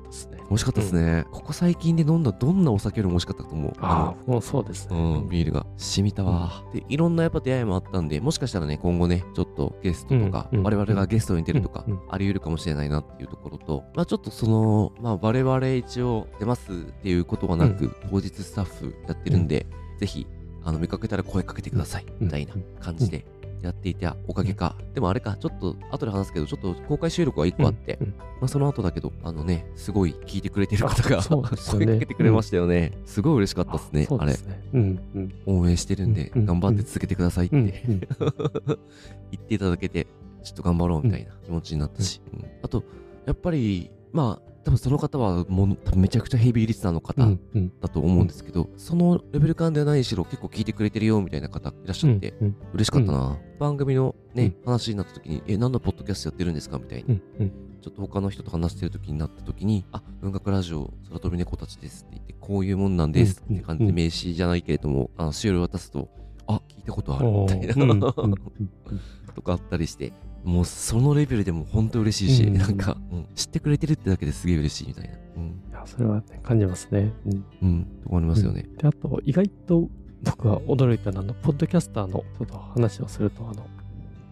[0.51, 1.25] 美味しかったですね。
[1.31, 3.73] ここ最近で飲んだどんなお酒よりも美味しかったと思う？
[3.79, 4.97] ああ、もうそうですね。
[4.97, 5.65] のうん、ビールが。
[5.77, 10.65] 染みたわ、で、いろんなやっぱ出会いもあったんで、もしかしたらね、今後ね、ちょっとゲストとか、うんうん。
[10.65, 19.65] 我々がゲストに出るとかうんうん、あり得るかもしれないなっていうところと、まあちょっとその、まあ我々一応出ますっていうことはなく、当日スタッフやってるんで、
[19.99, 20.27] ぜひ、
[20.65, 23.23] あの、見かけたら声かけてください、みたいな感じで
[23.61, 24.75] やっていたおかげか。
[24.93, 28.07] でもあれか、ちょっと後で話すけど、ちょっと公開収録は1個あって、うん
[28.41, 31.85] まあその後だけど、あのね、すごい聞いてくれてる方があそうですよね。
[31.85, 32.91] 声かけてくれましたよね。
[33.05, 34.33] すごい嬉しかったですね、あれ。
[34.33, 35.33] そうんうん。
[35.45, 37.99] 応援してるんで、うん頑張って続けてくださいって、うんうん。
[39.31, 40.07] 言っていただけて、
[40.43, 42.45] ちょっと頑張ろうみたいな気持ちになったし、うん。
[42.63, 42.83] あと、
[43.25, 47.71] やっぱり、まあ、多分その方はもう多分めちゃくちゃヘビーリスナーの方うんうん。
[47.81, 54.65] だと思うんですけど、そのレベル感ではないしろ結構聞いてくれてるよみたいな方いらっしゃって、うん嬉しかったな、番組のね、うん。
[54.65, 56.77] 話になった時に、え、何のポッドキャストやってるんですか？
[56.77, 57.51] みたいに、うんうん。
[57.81, 66.07] ちょっと他の人と話してる時になった時に、あ、文学ラジオ空飛び猫たちですって言って、こういうもんなんですって感じで名刺じゃないけれども、あの、しおり渡すと、
[66.45, 68.13] あ、聞いたことあるみたいな、
[69.33, 70.13] とかあったりして、
[70.43, 75.13] もうそのレベルでも本当嬉しいし、うんなんか、うん知ってくれてるってだけですげえ嬉しいみたいな。
[75.37, 75.43] うん。
[75.69, 77.11] いやそれは、ね、感じますね。
[77.25, 77.85] うんうん。
[78.03, 78.67] とこありますよね。
[78.77, 79.89] で、あと、意外と
[80.23, 83.65] 僕が驚いたのは、ポッドキャスターのちょっと話をすると、あの、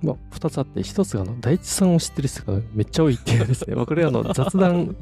[0.01, 3.75] まあ、二つあって、一つが、あの、大地さんを知ってる人がめっちゃ多いっていうですね。
[3.77, 4.95] まあ、これは、あの、雑談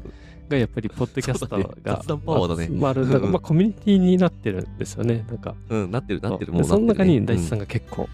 [0.48, 5.24] がやっぱり、ポッドキャスターが、雑談パワーだねまるまあ、コミュニティになってるんですよね。
[5.28, 6.68] なんか、うん、なってる、なってる、でもうね。
[6.68, 8.08] その中に大地さんが、が結構、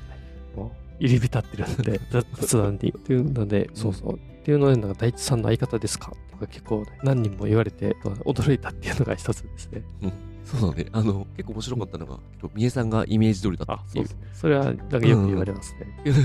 [0.98, 2.90] 入り浸ってるんで、 雑談に。
[2.90, 4.14] っていうので、そうそう。
[4.14, 6.12] っていうので、なんか大地さんの相方ですか？
[6.30, 9.82] とか結構ね、何人も言われて、驚いたっていうのが一つですね。
[10.44, 10.86] そうだね。
[10.92, 12.18] あの、結構面白かったのが、
[12.54, 14.18] みえさんがイメージ通りだったあ、っていうそう。
[14.32, 16.00] それは、なんかよく言われますね。
[16.04, 16.20] 言わ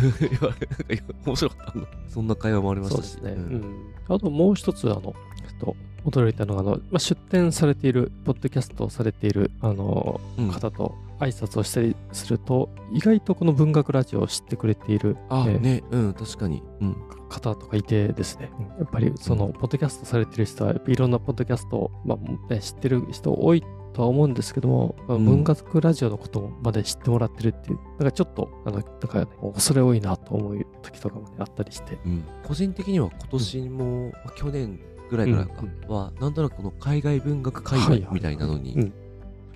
[0.87, 1.87] れなんか面白かったの。
[2.07, 3.15] そんな会話もありましたし。
[3.15, 3.31] ね。
[3.31, 3.93] ううんん。
[4.07, 5.13] あともう一つ、あの、ちょっ
[5.59, 16.63] と驚いたのが、あの、まあ、出展されている、ポッドキャストをされている、あの、うん方と挨拶をしたりすると、意外とこの文学ラジオを知ってくれているあ、えーね、うん、確かに。
[16.81, 16.95] うん。
[17.29, 22.17] 方とかいてですね、やっぱりその、ポッドキャストされてる人は、いろんなポッドキャストを、ま
[22.49, 25.25] あね、知ってる人多いとは思うんですけども、まあうん。
[25.25, 31.97] 文学ラジオのことまで知ってもらってるっていう、なんかちょっと、あの、なんか、ね、恐れ多いなと思う時とかもね、あったりして。
[32.05, 38.93] うん、個人的には今年も、まあ去年ぐらいからかうんは、なんとなくこの海外文学界隈みたいなのにうん。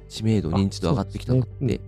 [0.10, 1.82] 知名度、認知度上がってきたなって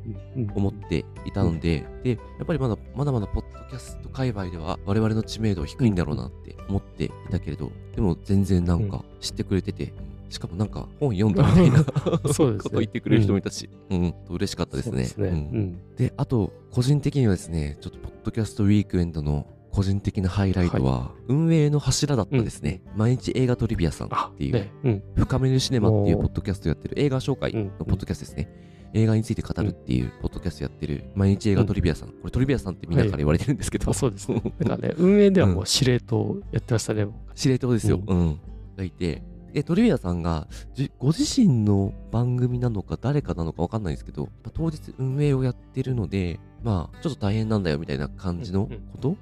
[0.55, 9.93] 思っっていたので、で、やっぱりまだまだまだポッドキャスト界隈では我々の知名度は低いんだろうなって思っていたけれど、でも全然なんか知ってくれてて、
[10.35, 11.85] しかもなんか本読んだみたいな
[12.33, 14.97] そうですねこと言ってくれる人もいたし、うん、嬉しかったですね。
[14.97, 15.29] ですね。
[15.29, 15.79] ううん
[16.17, 22.81] あと、個人的にはですね、ちょっと、ポッドキャストウィークエンドの個人的なハイライトは、運営の柱だったですね。
[22.95, 25.03] 毎日映画トリビアさんあっていう、ねうん。
[25.15, 28.49] 深めるシネマっていうポッドキャストやってる映画紹介うんのポッドキャストですね。
[28.93, 32.09] 映画について語るっていうポッドキャストやってる毎日映画トリビアさん。
[32.09, 34.41] これトリビアさんってみんなから言われてるんですけど、あそうですね。
[34.59, 37.07] なんかね、運営ではもう司令塔やってましたね。
[37.33, 38.01] 司令塔ですよ。
[38.05, 38.39] ううん。
[38.75, 39.21] がいて、
[39.55, 48.81] で、トリビアさんが、じご自身の番組なのか誰かなのかわかんないんですけど、まあ当日運営をやってるので、まあ、ちょっと大変なんだよみたいな感じのうんうん。
[48.91, 49.15] こと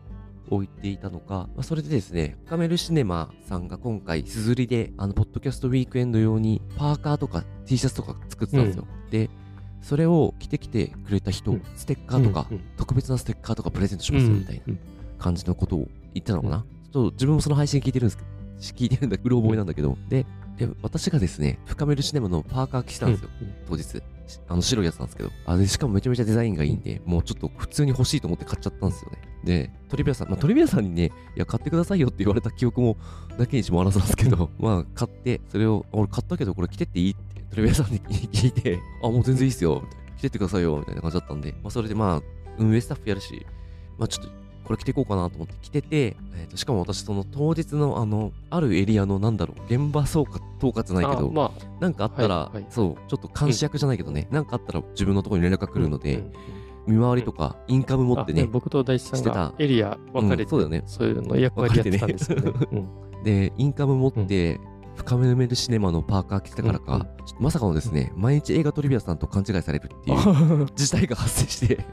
[0.49, 8.87] を言っていたのか、まあ、それでですね、カメルシネマさんが今回、すずりで、あの、ポッドキャストウィークエンド用に、パーカーとか T シャツとか作ってたんですよ。
[9.11, 9.29] で、
[9.83, 11.61] それを着てきてくれた人、うん。
[11.75, 12.63] ステッカーとか、うんうん。
[12.75, 14.63] 特別なステッカーとかプレゼントしますよみたいな。
[14.69, 14.79] うん
[15.23, 18.29] 感じのことを言ったのかな、ちょっと自分もその配信聞いてるんですけど、
[18.71, 20.25] 聞いてるんだ、うろ覚えなんだけど、で、
[20.57, 23.29] で、私がですね、深めるシネマのパーカー着てたんですよ、
[23.67, 23.83] 当日。
[23.83, 25.29] しあの白いやつなんですけど。
[25.45, 29.17] あ、で、しかもめちゃめちゃデザインがいいんで、もうちょっと普通に欲しいと思って買っちゃったんですよね。
[29.43, 32.97] で、トリビアさん、まあ、トリビアさんにね、いや、買ってくださいよって言われた記憶も、
[33.37, 40.17] だけにしもあらずなんですけど、まあ、買って、それを、あ俺買ったけど、これ着てっていいって、トリビアさんに聞いて、 あ、もう全然いいっすよ、みたいな。
[40.17, 42.21] 着てってくださいよ、みたいな感じだったんで、まあ、それでまあ、
[42.57, 43.45] 運営スタッフやるし、
[43.97, 44.31] まあ、ちょっと、
[44.63, 52.65] これ着ていこうかなと思って着てて、えー、としかも私その当日のあのあるエリアのなんだろう現場総括統括ないけど、あまなんかあったら、はいはい。
[52.69, 56.33] そうちょっと監視役じゃないけどね、なんかあったら自分のところに連絡が来るので、うんうん
[56.85, 59.35] 見回りとかインカム持ってあね、僕と大地さんしてた。
[59.35, 60.83] がエリア分かれて、うんそうだよね。
[60.85, 62.51] そういうの役割やってたんですよね。
[62.51, 62.87] 分
[63.23, 64.59] でインカム持って、
[64.95, 70.65] 深めめるシネマのパーカー着てたからか、うんちょっとまさかのですね、毎日映画トリビアさんと勘違いされるっていううん。
[70.75, 71.85] 事態が発生して。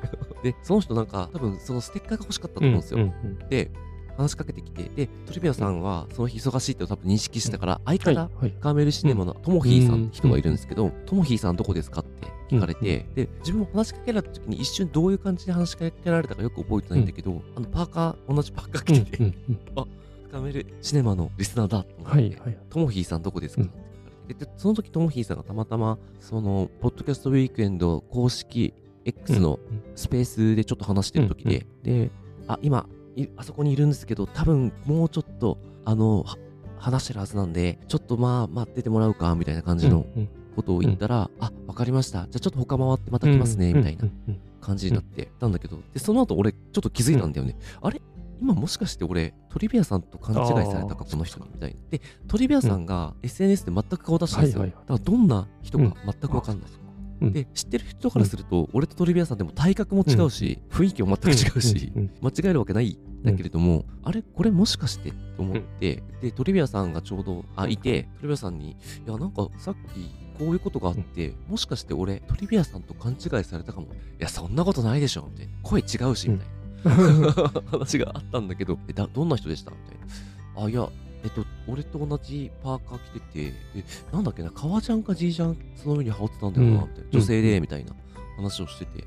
[0.43, 3.71] でその人なんか多分そのステッカーが欲しかったと思うんですよ、うんうんで
[4.17, 8.51] 話しかけてきてでトリビアさんはその日忙しいって多分認識してたから相はい方、はい。
[8.61, 19.35] カーメルシネマのトモヒーさんうんって人がいるんですけど、トモヒーさんどこですかって聞かれて、で、自分も話しかけられた時に一瞬どういう感じで話しかけられたかよく覚えてないんだけど、あのパーカー、同じパーカー着てて、う
[20.33, 21.85] んうんカメルシネマのリスナーだ。
[21.85, 22.59] と思って。
[22.71, 23.79] トモヒーさんどこですか、って聞か
[24.29, 29.59] れてで、その時トモヒーさんがたまたま、その、ポッドキャストウィークエンド公式 X の
[29.95, 32.11] スペースでちょっと話してる時で、で、
[32.47, 36.37] あ、今、いあそこにいるんですけど、多分もうちょっと、あの、は
[36.79, 42.23] 話してるはずなんで、ちょっとまあ、待っててもらうか、みたいな感じのうんことを言ったら、あ、わかりました。
[42.23, 44.41] じゃあちょっと他回ってまた来ますね、みたいなうんうん。
[44.61, 47.57] 感じになってたんだけど、で、その後俺、ちょっと気づいたんだよね。
[47.81, 48.01] あれ？
[48.41, 51.81] 今もしかして俺、トリビアさんと勘違いされたか、この人に、みたいな。
[51.91, 54.65] で、トリビアさんが SNS で全く顔出したんですよ。
[54.65, 56.71] だからどんな人か全くわかんない。
[57.23, 57.33] うん。
[57.33, 64.23] で、知ってる人からすると、俺とトリビアさんでも体格も違うし、雰囲気も全く違うし、間違えるわけないんだけれども、あれ？
[64.23, 65.11] これもしかして？
[65.37, 68.77] と思って、で、トリビアさんがちょうど、あ、いて、トリビアさんに、い
[69.07, 73.89] や、なんかさっきこういうことがあって、もしかして俺、トリビアさんと勘違いされたかも。
[73.89, 75.53] いや、そんなことないでしょ、みたいな。
[75.63, 76.60] 声違うし、みたいな。
[76.83, 79.71] 話があったんだけど、え、だどんな人でした？
[79.71, 79.99] みたい
[80.57, 80.65] な。
[80.65, 80.89] あ、いや、
[81.23, 87.11] えっと、俺と同じパーカー着てて、で、なんだっけな、革ジャンか G ジャン、その上に羽織ってたんだよな、うんみたいな。
[87.13, 87.93] 女性で、みたいな
[88.37, 89.05] 話をしてて、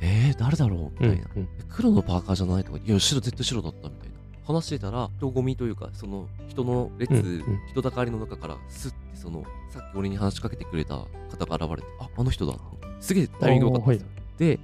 [0.00, 1.02] えー、誰だろう？
[1.02, 1.30] みたいな。
[1.36, 4.14] うんうん黒のパーカーじゃないとか、いや、白、絶対白だったみたいな。
[4.46, 12.54] 話してたら、人混みというか、その人の列、うんうん人だかりの中から、スッて、その、さっき俺に話しかけてくれた方が現れて、あ、あの人だ。
[13.00, 14.08] すげえタイミング良かったんですよ。
[14.38, 14.60] で、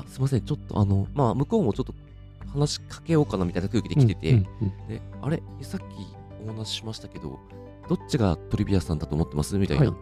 [0.00, 1.94] あ、すいません、ちょっとあの、まあ、向こうもちょっと
[2.52, 5.84] 話しかけようかなみたいな空気で来てて、うんうんで、あれ、さっき
[6.46, 7.38] お話ししましたけど、
[7.88, 9.56] どっちがトリビアさんだと思ってます？
[9.58, 9.94] みたいはいな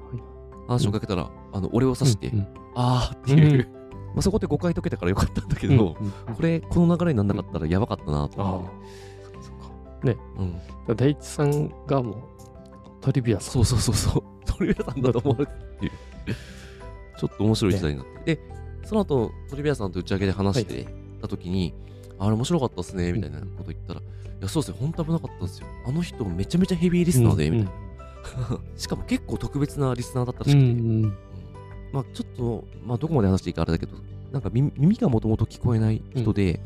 [0.69, 2.47] 話をかけたら、あの、俺を指して、うんうん。
[2.75, 3.69] あーっていう、
[4.09, 10.09] まあ、そこで誤解解けたからよかったんだけど、うんうんこれ、この流れにならなかったらやばかったなとあ思って。
[10.09, 10.17] ね、
[10.89, 12.17] うん、大地さんがもう
[13.01, 13.53] トリビアさん。
[13.53, 14.23] そうそうそうそう。
[14.45, 15.47] トリビアさんだと思うっ
[15.79, 15.93] ていう。
[17.19, 18.37] ちょっと面白い時代になって。
[18.37, 18.43] で、
[18.87, 20.87] その後、トリビアさんと打ち上げで話して
[21.21, 21.75] た時に、
[22.19, 24.05] あれ面白かったっすね、みたいなこと言ったら、い
[24.41, 25.67] や、そうですね、本当危なかったんですよ。
[25.87, 28.61] あの人めちゃめちゃヘビーリスナーで、みたいな。
[28.77, 31.03] しかも結構特別なリスナーだったらうんうしくて、ん。
[31.93, 33.97] まあちょっと、まあどこまで話していいかあれだけど、
[34.33, 36.61] なんか耳耳がもともと聞こえない人で、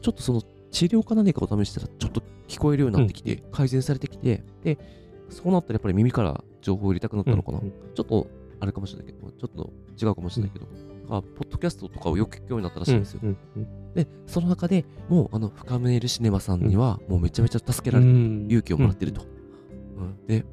[0.00, 4.78] ちょっとその治療か何かを試したらちょっと聞こえるようになってきて、改善されてきて、で、
[5.28, 7.58] そうなったらやっぱり耳から情報を入れたくなったのかな。
[7.58, 7.72] うん。
[7.94, 8.26] ちょっと
[8.60, 10.66] あれかもしれないけど、ちょっと違うかもしれないけど、
[11.08, 13.20] あポッドキャストとかをよく聞くようになったらしいんですよ。
[13.22, 18.46] うんうんで、その中でもうあの深めるシネマさんにはもうめちゃめちゃ助けられて、うん。
[18.46, 19.22] 勇気をもらってると。
[19.96, 20.26] うん。
[20.26, 20.44] で、っ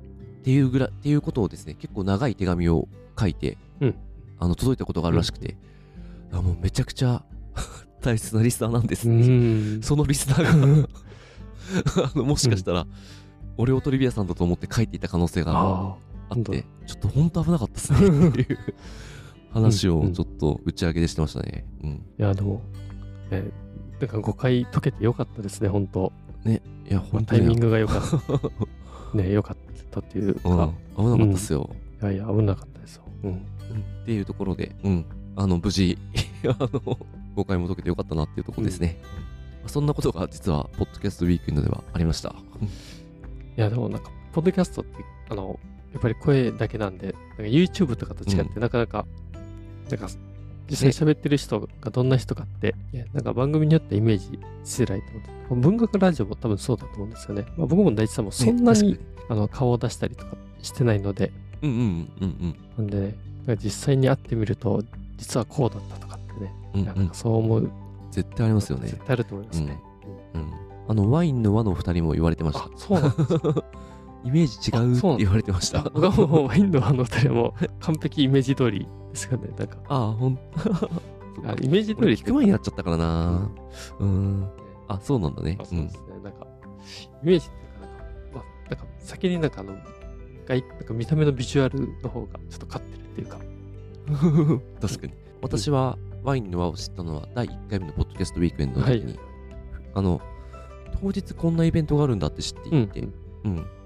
[0.44, 2.88] ていうぐらい、っていうことをですね、結構長い手紙を
[3.20, 3.96] 書いて、うん。
[4.40, 5.58] あの届いたことがあるらしくて、
[6.32, 7.26] あもうめちゃくちゃ
[8.02, 9.82] 大切なリスナーなんですうって、ん。
[9.82, 10.88] そのリスナーが。
[12.06, 12.88] あのもしかしたら、
[13.58, 15.96] 俺をトリビアさんだと思って書いていた可能性があ
[16.30, 18.60] あってちょっと本当危なかったですねっていう
[19.54, 21.66] 話をちょっと打ち上げでしてましたね。
[21.84, 21.90] うん。
[21.92, 22.62] いや、でも、
[23.30, 23.44] ね、
[24.00, 26.12] なんか誤解解けてよかったですね、本当
[26.44, 27.40] ね、いや、まあ本当に。
[27.42, 28.02] タイミングが良かっ
[29.12, 29.16] た。
[29.18, 29.58] ね、良かっ
[29.92, 31.70] たっていうか、うん、危なかったっすよ。
[32.02, 33.04] いやいや、危なかったですよ。
[33.24, 33.30] うん。
[33.30, 33.38] うん
[34.04, 35.98] っていうところで、うん、あの、無事、
[36.60, 36.98] あの、
[37.36, 39.00] 誤解も解けてよかったなっていうところですね。
[39.62, 42.36] まあそんなことが実は、ポッドキャストウィークエンドではありました。
[43.58, 44.92] いや、でもなんか、ポッドキャストって、
[45.30, 45.58] あの、
[45.94, 49.06] やっぱり声だけなんで、なんか YouTube とかと違って、なかなか、
[49.90, 50.08] なんか、
[50.70, 52.76] 実際喋ってる人がどんな人かって、
[53.14, 55.32] なんか番組によってイメージしづらいと思って、
[55.68, 57.46] 文学ラジオも多分そうだと思うんですよね。
[57.58, 61.78] まあ、僕も大地さんもそんなに、あの顔を出したりとかしてないので、うんうん
[62.22, 63.16] うんうんなんで、ね、
[63.46, 64.84] なんか実際に会ってみると、
[65.18, 66.82] 実はこうだったとかってね、うん。
[66.82, 67.72] うんうんんなかそう思う、
[68.12, 68.98] 絶対ありますよね絶。
[69.00, 69.80] 対あると思いますね。
[70.34, 70.54] うん。
[70.88, 73.64] あの、ワインの輪の二人も言われてましたあ。、そうなんですか。
[74.24, 75.84] イメージ違うって言われてました。
[75.84, 79.50] 僕はもうワインのあの二人はもう 完璧イメージ通りですかね。
[79.58, 80.40] なんか、ああ、ほん
[81.46, 83.52] あイメージ通り俺聞く前になっちゃったからな。
[84.00, 84.48] うん。
[84.88, 85.66] あ、そうなんだねあ。
[85.66, 86.02] そううんですね。
[86.24, 86.48] なんか、
[87.24, 88.06] イメージっていうか、なんか、
[88.36, 89.76] まあ、なんか先になんかあの、
[90.46, 93.38] 外なんか見た目のビジュアルの方がちょっと勝ってるっていうか、
[94.82, 95.14] 確かに。
[95.42, 99.20] 私はワインの輪を知ったのは第1回目のポッドキャストウィークエンドのはい時に、
[99.94, 100.22] あの、
[101.02, 103.14] 当日こんなイベントがあるんだって知っていて、うん。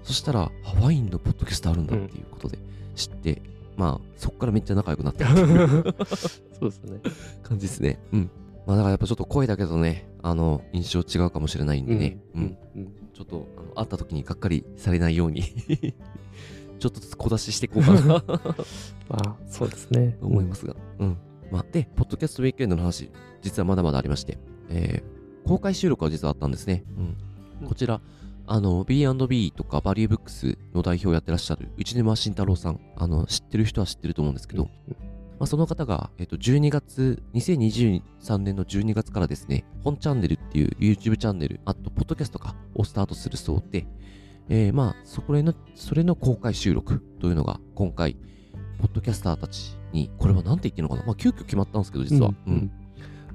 [0.02, 2.58] そしたら、あワインのポッドキャストあるんだっていうことで
[2.94, 3.42] 知って、
[3.76, 5.94] まあ、そこからめっちゃ仲良くなったっていう
[6.58, 7.00] そうですね。
[7.42, 7.98] 感じですね。
[8.12, 8.30] うん。
[8.66, 12.56] まあ、だからやっぱちょっと声だけどね、あの、印象違うかもしれないんでね、うん。
[12.76, 12.86] うん。
[13.14, 15.42] ちょっと、あの会った時にがっかりされないように
[16.78, 18.00] ちょっとずつ小出ししていこうかな
[19.08, 20.16] まあ、そうですね。
[20.20, 20.74] と思いますが。
[20.98, 21.16] うん。
[21.50, 23.10] まあ、で、ポッドキャストウィークエンドの話、
[23.42, 24.38] 実はまだまだありまして、
[24.70, 26.84] えー、公開収録は実はあったんですね。
[26.96, 27.04] うん。
[27.04, 27.16] うん
[27.68, 28.00] こちら、
[28.50, 35.08] あの、B&B とかバリューブックスの代表をやってらっしゃる内沼慎太郎さん、あの、知ってる人は知ってると思うんですけど、うん
[35.38, 43.86] まあ、その方が、えっと、12月、2023年の12月からですね、本チャンネルっていう YouTube チャンネル、あと、ポッドキャストか、をスタートするそうで、
[44.48, 48.16] えー、まあ、そこの、それの公開収録というのが、今回、
[48.78, 51.06] ポッドキャスターたちに、これは何て言ってるのかな？
[51.06, 52.32] まあ、急遽決まったんですけど、実は。
[52.46, 52.70] うん。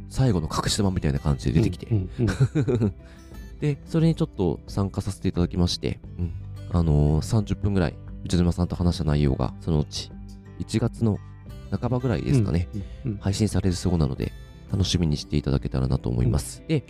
[0.10, 2.93] 最後の隠し玉みたいな感じで出てきて、うんうん
[3.63, 6.34] で、それにちょっと参加させていただきまして、うん。
[6.73, 7.95] あのー、30分ぐらい、
[8.26, 10.12] 内島さんと話した内容が、そのうち、
[10.60, 11.17] 1月の
[11.71, 12.67] 半ばぐらいですかね、。
[13.06, 14.34] うんうん配信されるそうなので、
[14.69, 16.62] 楽しみにしていただけたらなと思います。
[16.67, 16.84] で、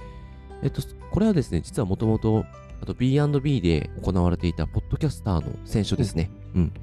[0.64, 0.82] えっと、
[1.12, 2.44] これはですね、実はもともと、
[2.82, 6.32] あと B&B で行われていたポッドキャスターの選書ですね。
[6.56, 6.74] うん。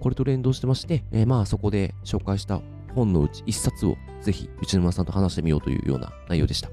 [0.00, 2.62] これと連動してまして、えーまあそこで紹介した
[2.96, 6.68] 本のうち一冊をぜひ内沼さんと話してみようというような内容でした。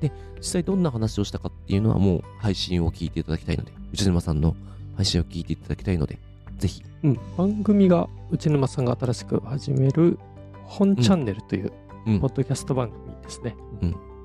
[0.00, 4.56] で、実際どんな話をしたかっていうのはもう配信を聞いていただきたいので、内沼さんの
[4.96, 6.18] 配信を聞いていただきたいので、
[6.58, 6.82] ぜひ。
[7.02, 10.18] うん、番組が内沼さんが新しく始める
[10.66, 11.72] 本チャンネルという
[12.06, 13.56] うんポッドキャスト番組ですね。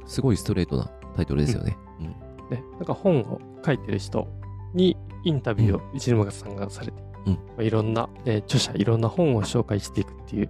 [0.05, 1.77] すごいストレートなタイトルですよね。
[1.99, 2.07] うん。
[2.49, 4.27] ねなんか本を書いてる人
[4.73, 6.93] にインタビューを内沼さんがされて、
[7.25, 10.49] うんまあ、いろんな、えー著者、いろんな本を紹介していくっていう、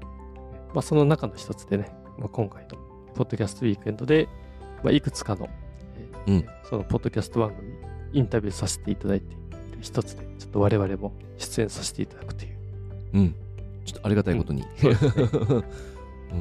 [0.74, 2.78] まあ、その中の一つでね、まあ、今回の
[3.16, 4.28] ポッドキャストウィークエンドで、
[4.86, 5.50] まあ、いくつかの、
[5.98, 7.74] えーうんそのポッドキャスト番組
[8.14, 9.36] インタビューさせていただいて
[9.82, 12.58] 一つで、ちょっと我々も出演させていただくという。
[13.14, 13.36] うん。
[13.84, 14.64] ちょっとありがたいことに。
[14.78, 15.12] そうですね
[16.34, 16.36] う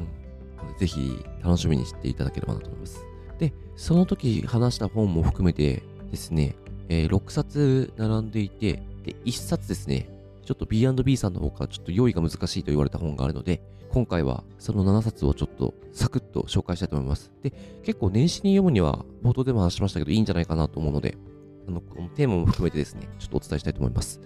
[0.73, 3.03] んぜひ楽しみにしていただければなと思います。
[3.39, 5.81] で、その時話した本も含めて
[6.11, 6.55] ですね、
[6.89, 10.07] えー6冊並んでいて、で、1冊ですね、
[10.45, 13.61] ちょっと B&B さんの方からちょっと用意が難しいと言われた本があるので、
[13.95, 17.31] 今回はその7冊をちょっとサクッと紹介したいと思います。
[17.41, 21.17] で、結構年始に読むには冒頭でも話しましたけどいいんじゃないかなと思うので、
[21.65, 24.19] あの、このテーマも含めてですね、ちょっとお伝えしたいと思います。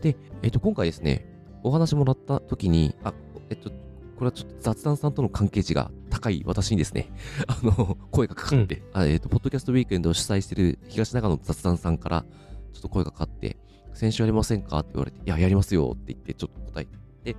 [0.00, 1.26] で、えっ、と、今回ですね、
[1.64, 3.14] お話もらった時に、あ、
[3.50, 3.76] えっと、こ
[4.20, 7.10] れはちょっと雑談さんとの関係値が高い私にですね、
[7.48, 12.24] あの、声がかかって、あえっと、ポッドキャストウィークエンドを主催している東長野の雑談さんから、
[12.72, 13.56] ちょっと声がかかって、
[13.92, 16.86] 先週やりませんかって言われて、いや、やりますよって言って、ちょっと答え
[17.24, 17.36] て。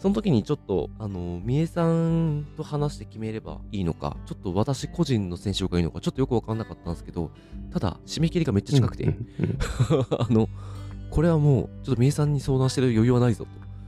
[0.00, 7.30] で、その時にちょっと、あの、みえさんと話して決めればいいのか、ちょっと私個人の選手がいいのか、ちょっとよくわかんなかったんですけど、
[7.72, 9.14] ただ、締め切りがめっちゃ近くて、
[10.18, 10.48] あの、
[11.10, 13.46] これはもう、ちょっとみえさんに相談してる余裕はないぞ、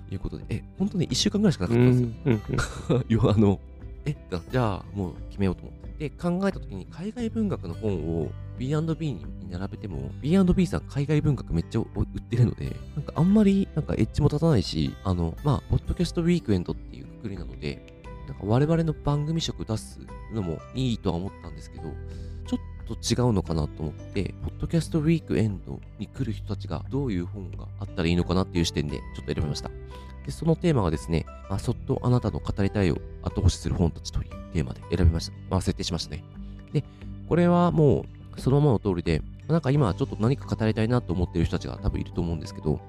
[0.09, 3.31] ということで、え、本当に1週間ぐらいしかなかったんですよ。
[3.31, 3.61] あの、
[4.05, 4.17] え、
[4.51, 5.82] じゃあもう決めようと思って。
[5.99, 20.01] で、考えたときに海外文学の本を B&B に並べても、B&B さん海外文学めっちゃ売ってるので、なんかあんまりなんかエッジも立たないし、あの、まあ、ポッドキャストウィークエンドっていうくくりなので、なんか我々の番組色出す
[20.33, 21.85] のもいいとは思ったんですけど、
[22.47, 29.71] ちょっと違うのかなと思って、ポッドキャストウィークエンドに来る人たちがどういう本があったらいいのかなっていう視点でちょっと選びました。
[30.25, 35.35] で、そのテーマがですね、まあ、そっとあなたの語りたいを後押しする本たちというテーマで選びました。
[35.51, 36.25] まあ、設定しましたね。
[36.73, 36.85] で、
[37.29, 38.05] これはも
[38.37, 42.81] う、そのままの通りで、なんか今ちょっと何か語りたいなと思っている人たちが多分いると思うんですけど、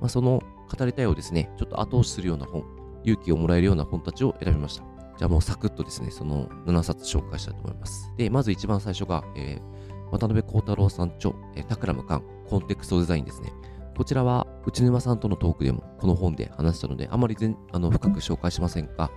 [0.00, 0.42] まあ、その
[0.76, 2.64] 語りたいをですね、ちょっと後押しするような本、
[3.04, 4.84] 勇気をもらえるような本たちを選びました。
[5.18, 8.12] じゃあもうサクッとですね、その7冊紹介したいと思います。
[8.16, 13.50] で、まず一番最初が、えー渡辺幸太郎さん著、えータクラムカン、コンテクストデザインですね。
[13.96, 19.10] こちらは内沼さんとのトークでもこの本で話したので、あまり全あの深く紹介しませんが、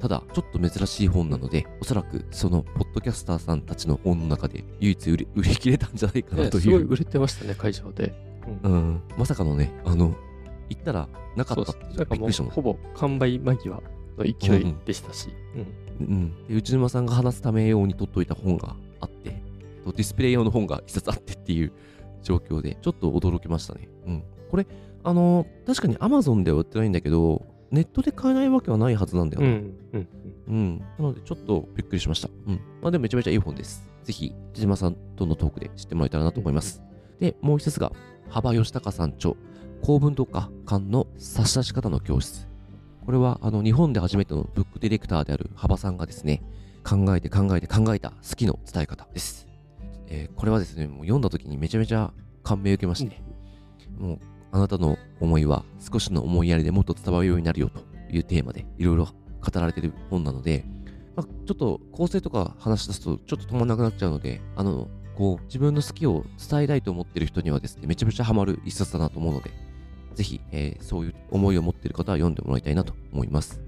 [0.00, 6.60] ただ、ちょっと珍しい本なので、おそらくそのポッドキャスターさんたちの本の中で唯一売り売り切れたんじゃないかなという。
[6.60, 8.14] ねすごい売れてましたね、会場で。
[8.62, 10.14] うんうん、まさかのね、あの、
[10.68, 12.52] 行ったらなかったってびっくりしたもん。
[12.52, 13.82] ほぼ完売間際
[14.18, 15.30] の勢いでしたし、
[16.00, 19.42] うんうん、で内沼さんが話すため用に取っといた本があって、
[19.84, 21.72] とディスプレイ用の本が一冊あってっていう
[22.22, 23.88] 状況で、ちょっと驚きましたね。
[24.06, 24.22] うん。
[24.50, 24.66] これ、
[25.02, 29.48] あの確かに Amazon では売ってないんだけど、ネットで買えないわけはないはずなんだよね。
[29.48, 30.08] うんうん
[30.46, 30.78] うん。
[30.78, 32.28] なので、ちょっとびっくりしました。
[32.46, 32.60] うん。
[32.82, 33.88] まあでもめちゃめちゃいい本です。
[34.04, 36.82] ぜひ、内島さんとのトークで知ってもらえたらなと思います。
[37.18, 37.92] で、もう一つが、
[38.28, 39.34] 幅義孝さん著、
[39.82, 42.46] 公文とか館の差し出し方の教室。
[43.04, 46.42] これは、あの、日本で初めてのブックディレクターである幅さんがですね、
[46.84, 49.46] 考えて考えて考えた好きの伝え方です。
[50.06, 53.22] えーこれはですね、もう読んだ時にめちゃめちゃ感銘を受けまして、
[53.98, 54.18] もう
[54.52, 57.80] あなたの思いは少しの思いやりでもっと伝わるようになるよと
[58.14, 60.64] いうテーマでいろいろ語られてる本なので、
[61.16, 69.50] まあ、ちょっと構成とか話し出すとちょっと止まらなくなっちゃうので、あの、こう自分の好きを伝えたいと思ってる人にはですね、めちゃめちゃハマる一冊だなと思うので、
[70.14, 73.60] ぜひ、えーそういう思いを持っている方は読んでもらいたいなと思います。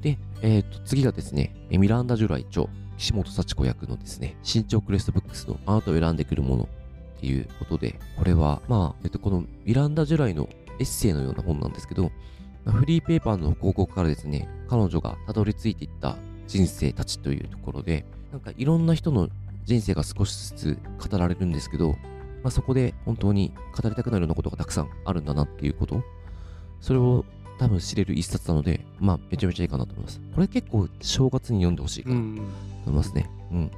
[0.00, 6.68] で、えー、と次がですね、ミランダ・ジュライ著、岸本幸子役のですね、新潮クレストブックスのあなたを選んでくるもの
[7.18, 10.48] っていうことで、これは、まあ、えっと、このミランダ・ジュライの
[10.78, 12.12] エッセイのような本なんですけど、
[12.64, 16.16] まフリーペーパーの広告からですね、彼女がたどり着いていった
[16.46, 19.28] 人生たちというところで、なんかいろんな人の
[19.64, 20.78] 人生が少しずつ
[21.10, 21.90] 語られるんですけど、
[22.42, 26.02] まあ、そこで本当に語りたくなるようなことがたくさんあるんだなっていうこと、
[26.80, 27.24] それを
[27.58, 30.20] 多分知れる一冊なので、まあ、めちゃめちゃいいかなと思います。
[30.34, 32.20] これ結構正月に読んでほしいかなと。
[32.20, 32.42] 思
[32.86, 33.28] いますね。
[33.50, 33.70] うん。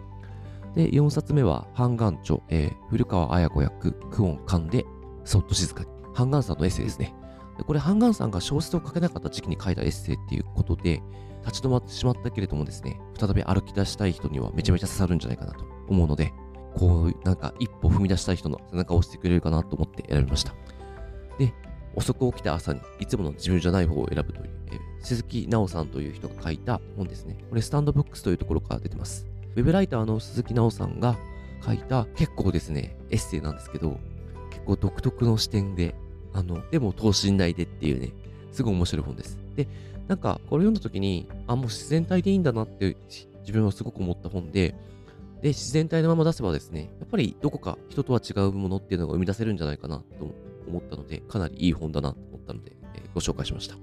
[0.75, 4.85] で、4冊目は、ハンガン著、えー古川綾子役、クオン・カンで、
[5.25, 5.89] そっと静かに。
[6.15, 7.15] ハンガンさんのエッセイですね。
[7.59, 11.03] でこれ、ハンガンさんが小説を書けなかった時期に書いたエッセイっていうことで、
[11.45, 16.33] 立ち止まってしまったけれどもですね、再び歩き出したい人にはめちゃめちゃ刺さるんじゃないかなと思うので、
[16.75, 20.55] こう、なんか一歩踏み出したい人の背中を押してくれるかなと思って選びました。
[21.39, 21.53] で、
[21.95, 27.39] 遅く起きた朝にいつもの自分じゃない方を選ぶという、えー鈴木直さんという人が書いた本ですね。
[27.49, 29.30] これ、スタンドブックスというところから出てます。
[29.57, 31.19] ウェブライターの鈴木直さんが
[31.65, 33.99] 書いた結構ですね、エッセイなんですけど、
[34.51, 35.95] 結構独特の視点で、
[36.33, 38.13] あの、でも等身大でっていうね、
[38.53, 39.39] すごい面白い本です。
[39.57, 39.69] で、
[40.09, 42.97] なんか、これ読んだ時に、あ、もう自然体でいいんだなって
[43.41, 44.75] 自分はすごく思った本で、
[45.43, 50.35] で、自然体のまま出せばですね、やっぱりどこか人とは違うものっていうのが生み出せるんじゃないかなと
[50.69, 53.77] 思ったので、かなりいい本だなと思ったので、えーご紹介しました。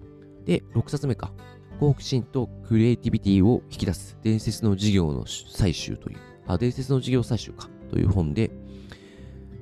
[0.46, 1.32] で、6冊目か。
[1.80, 4.18] 好奇心とクリエイティビティを引き出す。
[4.24, 6.18] 伝説の事業の採集という、
[6.48, 7.70] あ、伝説の事業採集か。
[7.92, 8.50] という本で、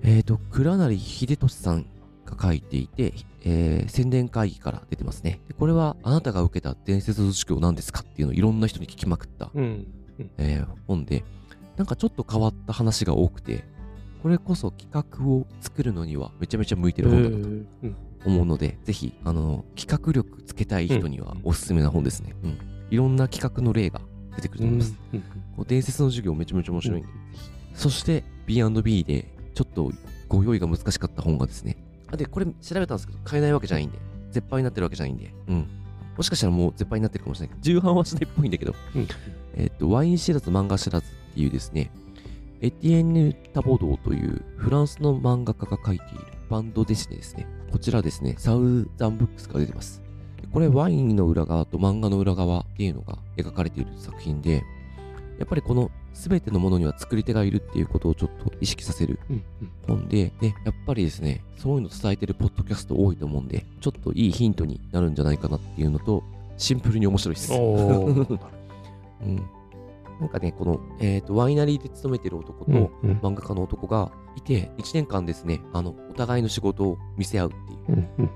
[0.02, 1.86] えっ、と、倉成秀俊さん
[2.26, 3.14] が書いていて、
[3.44, 5.42] えー宣伝会議から出てますね。
[5.48, 9.88] でこれはあなたが受けた伝説の授業何ですかっていうのをいろんな人に聞きまくった、うん。
[10.38, 11.26] えー本で、
[11.76, 13.66] なんかちょっと変わった話が多くて、
[14.24, 17.50] これこそ企画を作るのにはめちゃめちゃ向いてる本だなと。
[17.50, 17.68] うん
[18.26, 22.36] 思うので、ぜひ、あの、企画力つけたい人にはおすすめな本ですね。
[22.44, 22.58] うん。
[22.90, 24.02] いろんな企画の例が
[24.36, 24.96] 出てくると思います。
[25.14, 25.24] うん
[25.56, 27.50] こう伝説の授業めちゃめちゃ面白いんで、ぜひ。
[27.76, 29.92] そして、B&B で、ちょっと
[30.28, 31.78] ご用意が難しかった本がですね。
[32.12, 33.98] あ、で、これ調べたんですけど、買えないわけじゃないんで、
[34.32, 35.68] 絶版になってるわけじゃないんで、うん。
[36.18, 39.08] もしかしたらもう絶版になってるかもしれないけど、重版はしないっぽいんだけど、うん
[39.56, 41.92] えっと、ワイン知らず漫画知らずっていうですね、
[42.62, 47.48] エティエンヌ・タボドーというフランスの漫画家が書いているバンドデシネですね。
[47.72, 50.02] こちらですね、サウザンブックスから出てます。
[50.42, 54.64] でこれワインの裏側と漫画の裏側っていうのが描かれている作品で、
[55.38, 59.44] やっぱりこの全てのものには作り手がいるっていうことをちょっと意識させるうん
[59.88, 66.24] 本で、で、やっぱりですね、そういうの伝えてるポッドキャスト多いと思うんで、ちょっといいヒントになるんじゃないかなっていうのと、
[66.58, 67.54] シンプルに面白いです。
[67.54, 68.30] うん。
[70.20, 77.52] なんかね、この、えっ、と、ワイナリーで勤めてる男と、うんうん漫画家の男がいて、1年間ですね、あの、お互いの仕事を見せ合うっ
[77.86, 78.30] ていう、うんうん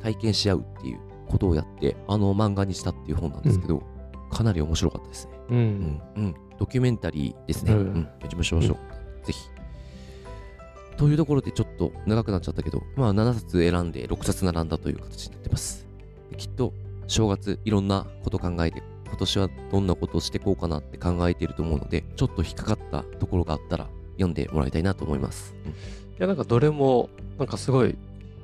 [0.00, 3.82] 体験し合うっていうことをやって、あの漫画にしたっていう本なんですけど、
[4.30, 5.32] かなり面白かったですね。
[5.50, 6.34] ううんん、うん。
[6.58, 7.72] ドキュメンタリーですね。
[7.72, 8.08] ううんん。
[8.22, 9.26] めちゃめちゃ面白かった。
[9.26, 9.50] ぜひ。
[10.96, 15.86] というところでちょっと長くなっちゃったけど、まあ7冊選んで6冊並んだという形になってます。
[16.30, 16.72] できっと
[17.06, 25.54] 正月いろんなこと考えて、今年はどんなことをしていこうかなって考えていると思うので、ちょっと引っかかったところがあったら読んでもらいたいなと思います。
[26.18, 27.96] いや、なんかどれも、なんかすごい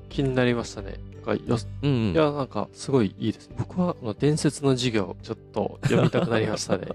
[0.08, 0.98] 気になりましたね。
[1.26, 2.12] なんかようん、うん、うん。
[2.12, 3.50] いや、なんかすごいいいです。
[3.56, 6.86] 僕は伝説の授業、ちょっと読みたくなりましたね。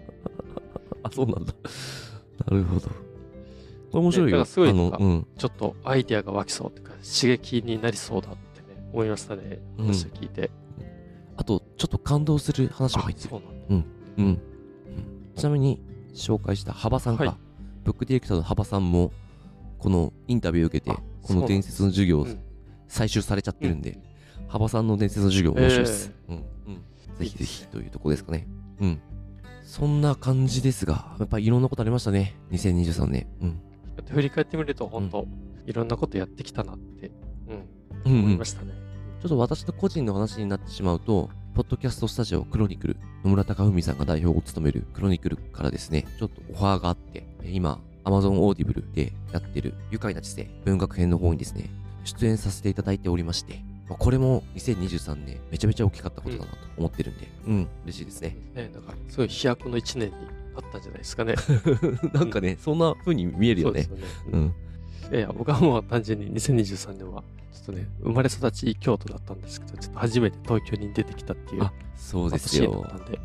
[1.04, 1.54] あ、そうなんだ。
[2.46, 2.82] なるほど。
[2.88, 2.92] こ
[3.94, 4.40] れ面白いよ。
[4.40, 5.28] ねすごいうん。
[5.38, 9.60] ちょっとアイデアが湧きそうっていうか、刺激になりそうだってね、思いましたね。
[9.78, 10.52] うん話を聞いて。
[11.38, 13.30] あと、ちょっと感動する話も入ってる。
[13.30, 13.42] そう。
[13.42, 13.86] なんだ。
[14.18, 14.26] うん。
[14.26, 14.42] うん
[15.36, 15.80] ちなみに
[16.16, 17.36] 紹介した幅さんか、はい。
[17.84, 19.12] ブックディレクターの幅さんも
[19.78, 22.40] このインタビューを受けてあこの伝説の授業をうん
[22.90, 24.02] 採集されちゃってるんで、うん
[24.48, 26.46] 幅さんの伝説の授業面白いです、うんうん、
[27.20, 28.48] ぜひぜひというとこですかね。
[28.80, 29.02] うん。
[29.62, 32.34] そんな感じですがやっぱりいろんなことありましたね。
[32.52, 33.62] 2023年うん
[34.10, 35.28] 振り返ってみると、本当、
[35.66, 37.12] いろんなことやってきたなって、
[38.06, 38.24] うん、うんうん。
[38.26, 38.87] 思いましたね。
[39.28, 51.70] ちょっと私の個人の話になってしまうと、ポッドキャストスタジオクロニクル、野村隆文さんが代表を務めるクロニクルからですね、ちょっとオファーがあって、え今、Amazon Audible でやってる愉快な知性文学編の方にですね、
[52.06, 53.60] 出演させていただいておりまして、
[53.90, 58.38] まあこれも2023年めちゃめちゃ大きかったことだなと思ってるんで、うん、嬉しいですね。
[58.56, 60.16] ね、なんか、すごい飛躍の一年に
[60.62, 61.36] ったんじゃないですかね。
[62.14, 63.84] なんかね、そんな風に見えるよね。
[63.84, 63.98] そう
[64.32, 64.54] うん。
[65.12, 72.96] いやいや、僕はもう単純に2023年は、ちょっとね、生まれ育ち京都だったんですけど、ちょっと初めて東京に出てきたっていうあ、そうです年だっよた。
[72.96, 73.20] んで、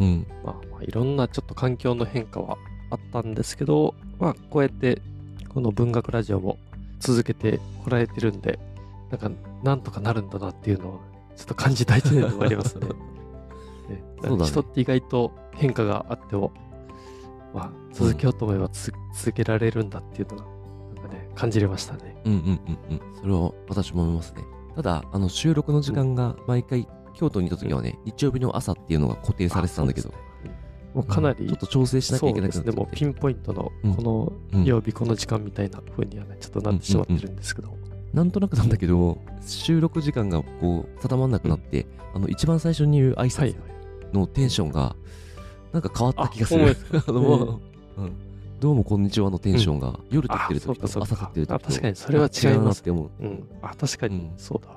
[0.00, 0.26] うん。
[0.44, 2.56] まあ、まあ、いろんなちょっと環境の変化は
[2.90, 5.02] あったんですけど、まあ、こうやって、
[5.48, 6.58] この文学ラジオも
[7.00, 8.58] 続けてこられてるんで、
[9.10, 9.30] なんか、
[9.62, 11.00] なんとかなるんだなっていうのを、
[11.36, 12.88] ちょっと感じた一年でもありますね。
[13.88, 16.52] ね人って意外と変化があっても、
[17.54, 20.44] まあ、続けようと思えばつ、続けられるんだっていうのが、
[21.08, 22.20] ね、感じれましたね。
[22.24, 23.00] うんうんうんうん。
[23.20, 24.42] それは私も思いますね。
[24.76, 30.12] ただ、あの、収録の時間が毎回、京都にいた時はね、日曜日の朝っていうのが固定されてたんだけど、
[30.94, 31.48] もうかなり、うん。
[31.48, 32.72] ちょっと調整しなきゃいけなくなっちゃって。
[32.72, 33.94] そうですね、もうピンポイントのうん。
[33.94, 34.64] このうん。
[34.64, 37.76] 曜日、この時間みたいな風にはね、ちょっとなってしまってるんですけど、
[38.12, 43.56] なんとなくなんだけど、収録時間がこう、定まんなくなって、あの、一番最初に言う挨はい拶
[44.14, 44.96] のテンションが、
[45.72, 46.76] なんか変わった気がする。
[46.92, 47.14] あう
[47.98, 48.12] うん
[48.60, 53.10] どうもこんにちはのテンションが、夜撮ってる時と朝撮ってる時とあ確かにそれは違いますなって思う。
[53.20, 53.48] うん。
[53.62, 54.74] あ、確かにうん、そうだ。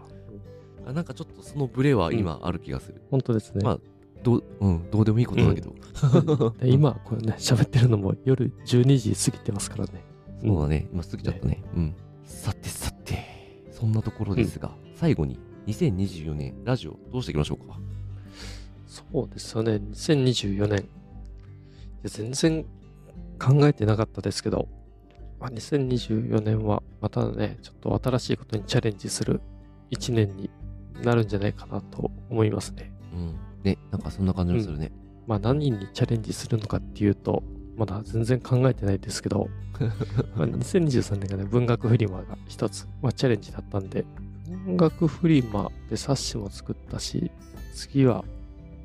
[0.86, 3.02] あなんかちょっとそのブレは今ある気がする。
[3.10, 3.64] 本当ですね。
[3.64, 3.80] まあ
[4.22, 5.74] どう、うん、どうでもいいことだけど。
[6.60, 10.04] で今、これね、喋ってるのも夜12時過ぎてますからね。
[10.44, 11.64] そうだね、今過ぎちゃったね。
[11.76, 11.96] うん。
[12.24, 17.80] さてさて、そんなところですが、最後に2024年ラジオどうしていきましょうか？
[18.86, 20.82] そうですよね、2024年。
[20.82, 20.84] い
[22.04, 22.66] や全然
[23.42, 24.68] 考えてなかったですけど、
[25.39, 29.42] まあ、2024年はまたね、ちょっと新しいことにチャレンジする
[29.89, 30.52] 1年に
[31.02, 32.92] なるんじゃないかなと思いますね。
[33.14, 33.39] うん。
[33.64, 34.92] ね、なんかそんな感じもするね。
[35.26, 37.42] まあ何にチャレンジするのかっていうと、
[37.76, 39.48] まだ全然考えてないですけど、
[40.36, 44.06] まあ、2023年がね、文学フリマが一つ、まあ、チャレンジだったんで、
[44.66, 47.32] 文学フリマで冊子も作ったし、
[47.74, 48.24] 次は、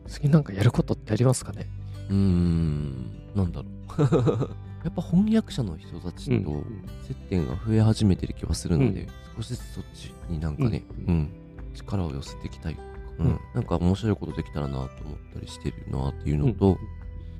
[0.07, 1.69] 次なんかやることってありますかね？
[2.09, 3.76] うーん、なんだろう。
[3.99, 6.85] やっぱ翻訳者の人たちとうん。
[7.07, 9.09] 接点が増え始めてる気はするので、うん。
[9.37, 11.19] 少しずつそっちになんかね、ううん。
[11.23, 11.31] ん、
[11.75, 12.77] 力を寄せていきたい。
[13.19, 13.41] うん、うん。
[13.55, 14.89] なんか面白いことできたらなと思っ
[15.35, 16.79] たりしてるなっていうのと、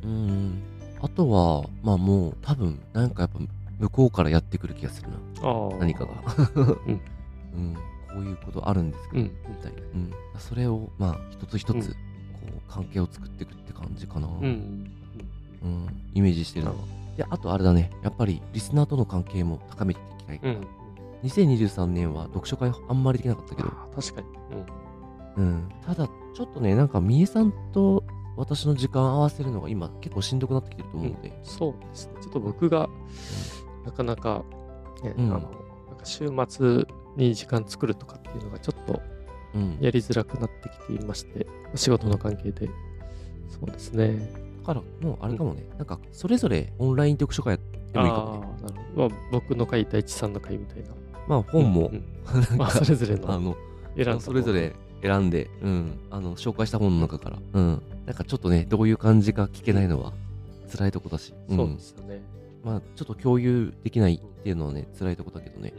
[0.03, 0.63] うん、
[1.01, 3.39] あとは、まあもう多分、なんかやっぱ
[3.79, 5.17] 向こうからやってくる気がするな。
[5.79, 6.15] 何かが。
[6.57, 7.01] うん。
[7.57, 7.81] うん、こ
[8.19, 9.31] ういうことあるんですけど、うん。
[9.49, 9.81] みたいな。
[9.95, 11.83] うん、それを、まあ一つ一つ、うん。
[11.83, 11.91] こ
[12.57, 14.27] う、関係を作っていくって感じかな。
[14.27, 14.91] うん。
[15.63, 16.77] うん、イメージしてるのは。
[17.17, 20.41] で、あとあれだね、やっぱりリスナーとの関係も高めていきたい。
[20.43, 20.67] うん。
[21.25, 24.27] 2023年は読書会あんまりできなかったけど、確かに。
[25.37, 28.05] うん、ただちょっとね、なんかみえさんと
[28.37, 32.15] 私の時間合わせるのが今結構しんどくなってきてると思うので、そうですね。
[32.23, 32.89] ちょっと僕が、
[33.85, 34.45] なかなか、
[35.03, 35.41] ねうんあの、
[35.89, 36.85] なんか週末
[37.17, 39.01] に時間作るとかっていうのがちょっと
[39.55, 39.79] うん。
[39.81, 42.69] やりづらくなってきていまして、仕事の関係で。
[43.49, 44.46] そうですね。
[44.67, 48.41] だからもうあれかもね、なんかそれぞれオンライン読書会やってもいいかもね。
[48.43, 49.09] ああ、なるほど。
[49.09, 50.89] まあ、僕の会、大地さんの会みたいな。
[51.29, 51.87] まあ本も。
[51.87, 52.05] うん
[52.35, 52.41] うん。
[52.41, 53.57] なんかまあ、それぞれのあの、
[53.97, 60.13] 選んだそれぞれ選んで、うん、あの、紹介した本の中から、うん、なんかちょっとね、どういう感じか聞けないのは
[60.77, 61.57] 辛いとこだし、うん。
[61.57, 62.23] そうですよね。
[62.65, 65.73] まあ、ちょっと共有できないっていうのはね、辛いとこだけどね。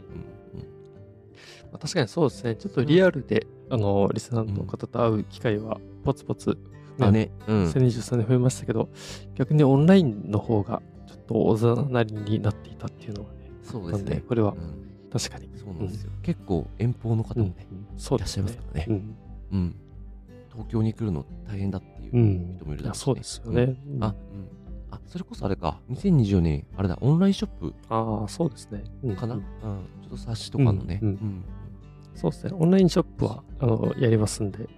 [1.70, 2.56] まあ、確かにそうですね。
[2.56, 6.56] ちょっとリアルで、あの、リスナーの方と会う機会は、ポツポツ、
[6.98, 7.04] うん。
[7.04, 7.64] あね、うん。
[7.64, 8.88] 2023年増えましたけど、
[9.34, 14.22] 逆にオンラインの方が、ちょっとおざなりになっていたっていうのはね、そうですね。
[14.26, 15.48] これはうん確かに。
[15.56, 16.12] そうなんですよ。
[16.22, 19.16] 結構遠方の方もね、いらっしゃいますからねうん。
[19.52, 19.76] うん。
[20.52, 23.76] 東京に来るの大変だっていううん人もいるだろうし、そうですよね。
[23.86, 24.14] うんあ、うん。
[24.90, 28.84] あ、それこそあれか、2024年、あれだ、オンラインショップああ、そうですね。
[29.02, 29.46] うんかな、うんうん、
[30.02, 31.44] ちょっと冊子とかのね、うんうん
[32.14, 32.52] そうですね。
[32.58, 34.68] オンラインショップは、あの、やりますんで。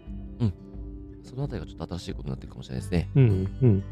[1.31, 3.09] そのあたりがちょっと新しいことになってるかもしれないですね。
[3.15, 3.85] うん、うん、うん。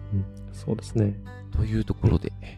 [0.53, 1.15] そうですね。
[1.57, 2.49] というところで、や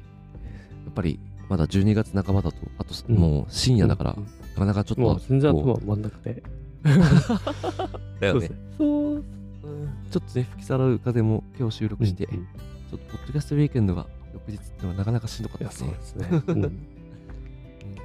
[0.91, 1.21] っぱり
[1.51, 6.31] まだ12月半ばだと、あとうんもう深夜だから、うんなかなかちょっと、もう全然こ頭回んなくて。
[6.31, 6.41] う
[8.21, 8.55] だよねそうです。
[8.79, 9.25] そう、うん
[10.11, 12.47] ちょっとね、吹きさらう風も今日収録して、うんうん
[12.91, 14.05] ちょっとポッドキャストウィーケンドが
[14.35, 15.95] 翌日ってのはなかなかしんどかったですね。
[16.03, 16.43] そうですね。
[16.49, 16.87] うんうん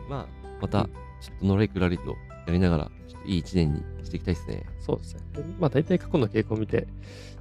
[0.08, 0.28] まあ、
[0.62, 0.84] また、
[1.22, 2.16] ちょっとのれくらりと
[2.48, 2.92] やりながら、
[3.26, 4.66] いい一年にしていきたいですね。
[4.80, 5.22] そうですね。
[5.34, 6.88] でまあ大体過去の傾向を見て、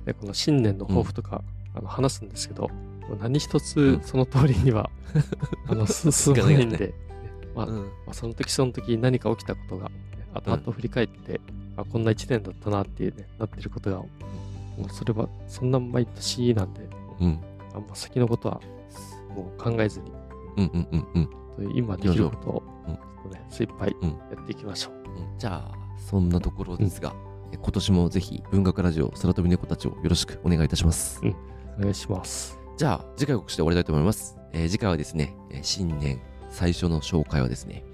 [0.06, 1.42] ねこの新年の抱負とか、
[1.74, 2.70] あの話すんですけど、
[3.20, 4.90] 何一うつんその通りには、
[5.68, 6.94] あのす進まないんで、
[7.54, 9.94] まあ、うんまあその時その時何か起きたことが、ね
[10.34, 11.40] 後々振り返って、
[11.76, 14.08] あこんな一年だったなっていうね、なってることが、も
[14.86, 16.88] うそれはそんな毎年なんで、
[17.20, 17.40] うん。
[17.74, 18.60] あんま先のことは
[19.34, 20.12] もう考えずに、
[20.56, 21.28] うんうんうん
[21.58, 21.76] うん。
[21.76, 22.62] 今できることを、
[23.28, 24.94] とね、精一杯うんやっていきましょう。
[24.94, 27.14] うんじゃあ、そんなところですが、
[27.52, 31.20] え今年もぜひ文学ラジオ空飛び猫たちをよろしくお願いいたします。
[31.78, 32.58] お願いします。
[32.76, 34.36] じゃあ、次回告知で終わりたいと思います。
[34.52, 36.20] えー次回はですね、えー新年
[36.50, 37.84] 最初の紹介はですね、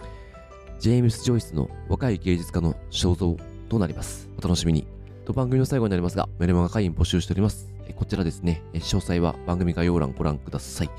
[0.79, 3.37] ジェームス・ジョイスの若い芸術家の肖像
[3.69, 4.29] となります。
[4.39, 4.87] お楽しみに。
[5.27, 7.73] と番組の最後になりますが、メルマガ会員募集しております。
[7.87, 10.91] えーこちらですね、えー詳細は番組概要欄ご覧ください。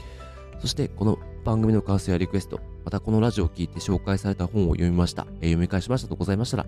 [0.61, 6.67] そして、この番組の感想やリクエスト、またこのラジオを聞いて紹介された本を読みました、えー読み返しましたとございましたら、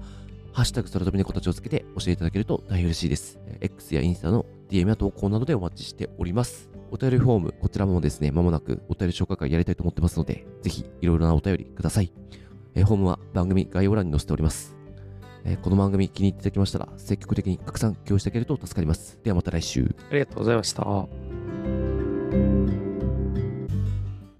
[0.51, 3.39] ハッシュタグ空飛び猫たちをつけて教えていただけると大変嬉しいです。
[3.47, 6.69] え X やインスタの DM や投稿などでお待ちしております。
[6.91, 12.11] お便りフォーム、こちらもですね、まもなくお便り紹介会やりたいと思ってますので、ぜひいろいろなお便りください。
[12.75, 14.75] えーフォームは番組概要欄に載せております。
[15.43, 19.19] えーこの番組気に入っていただきましたら、積極的に拡散、共有していただけると助かります。
[19.23, 19.95] ではまた来週。
[20.09, 21.07] ありがとうございました。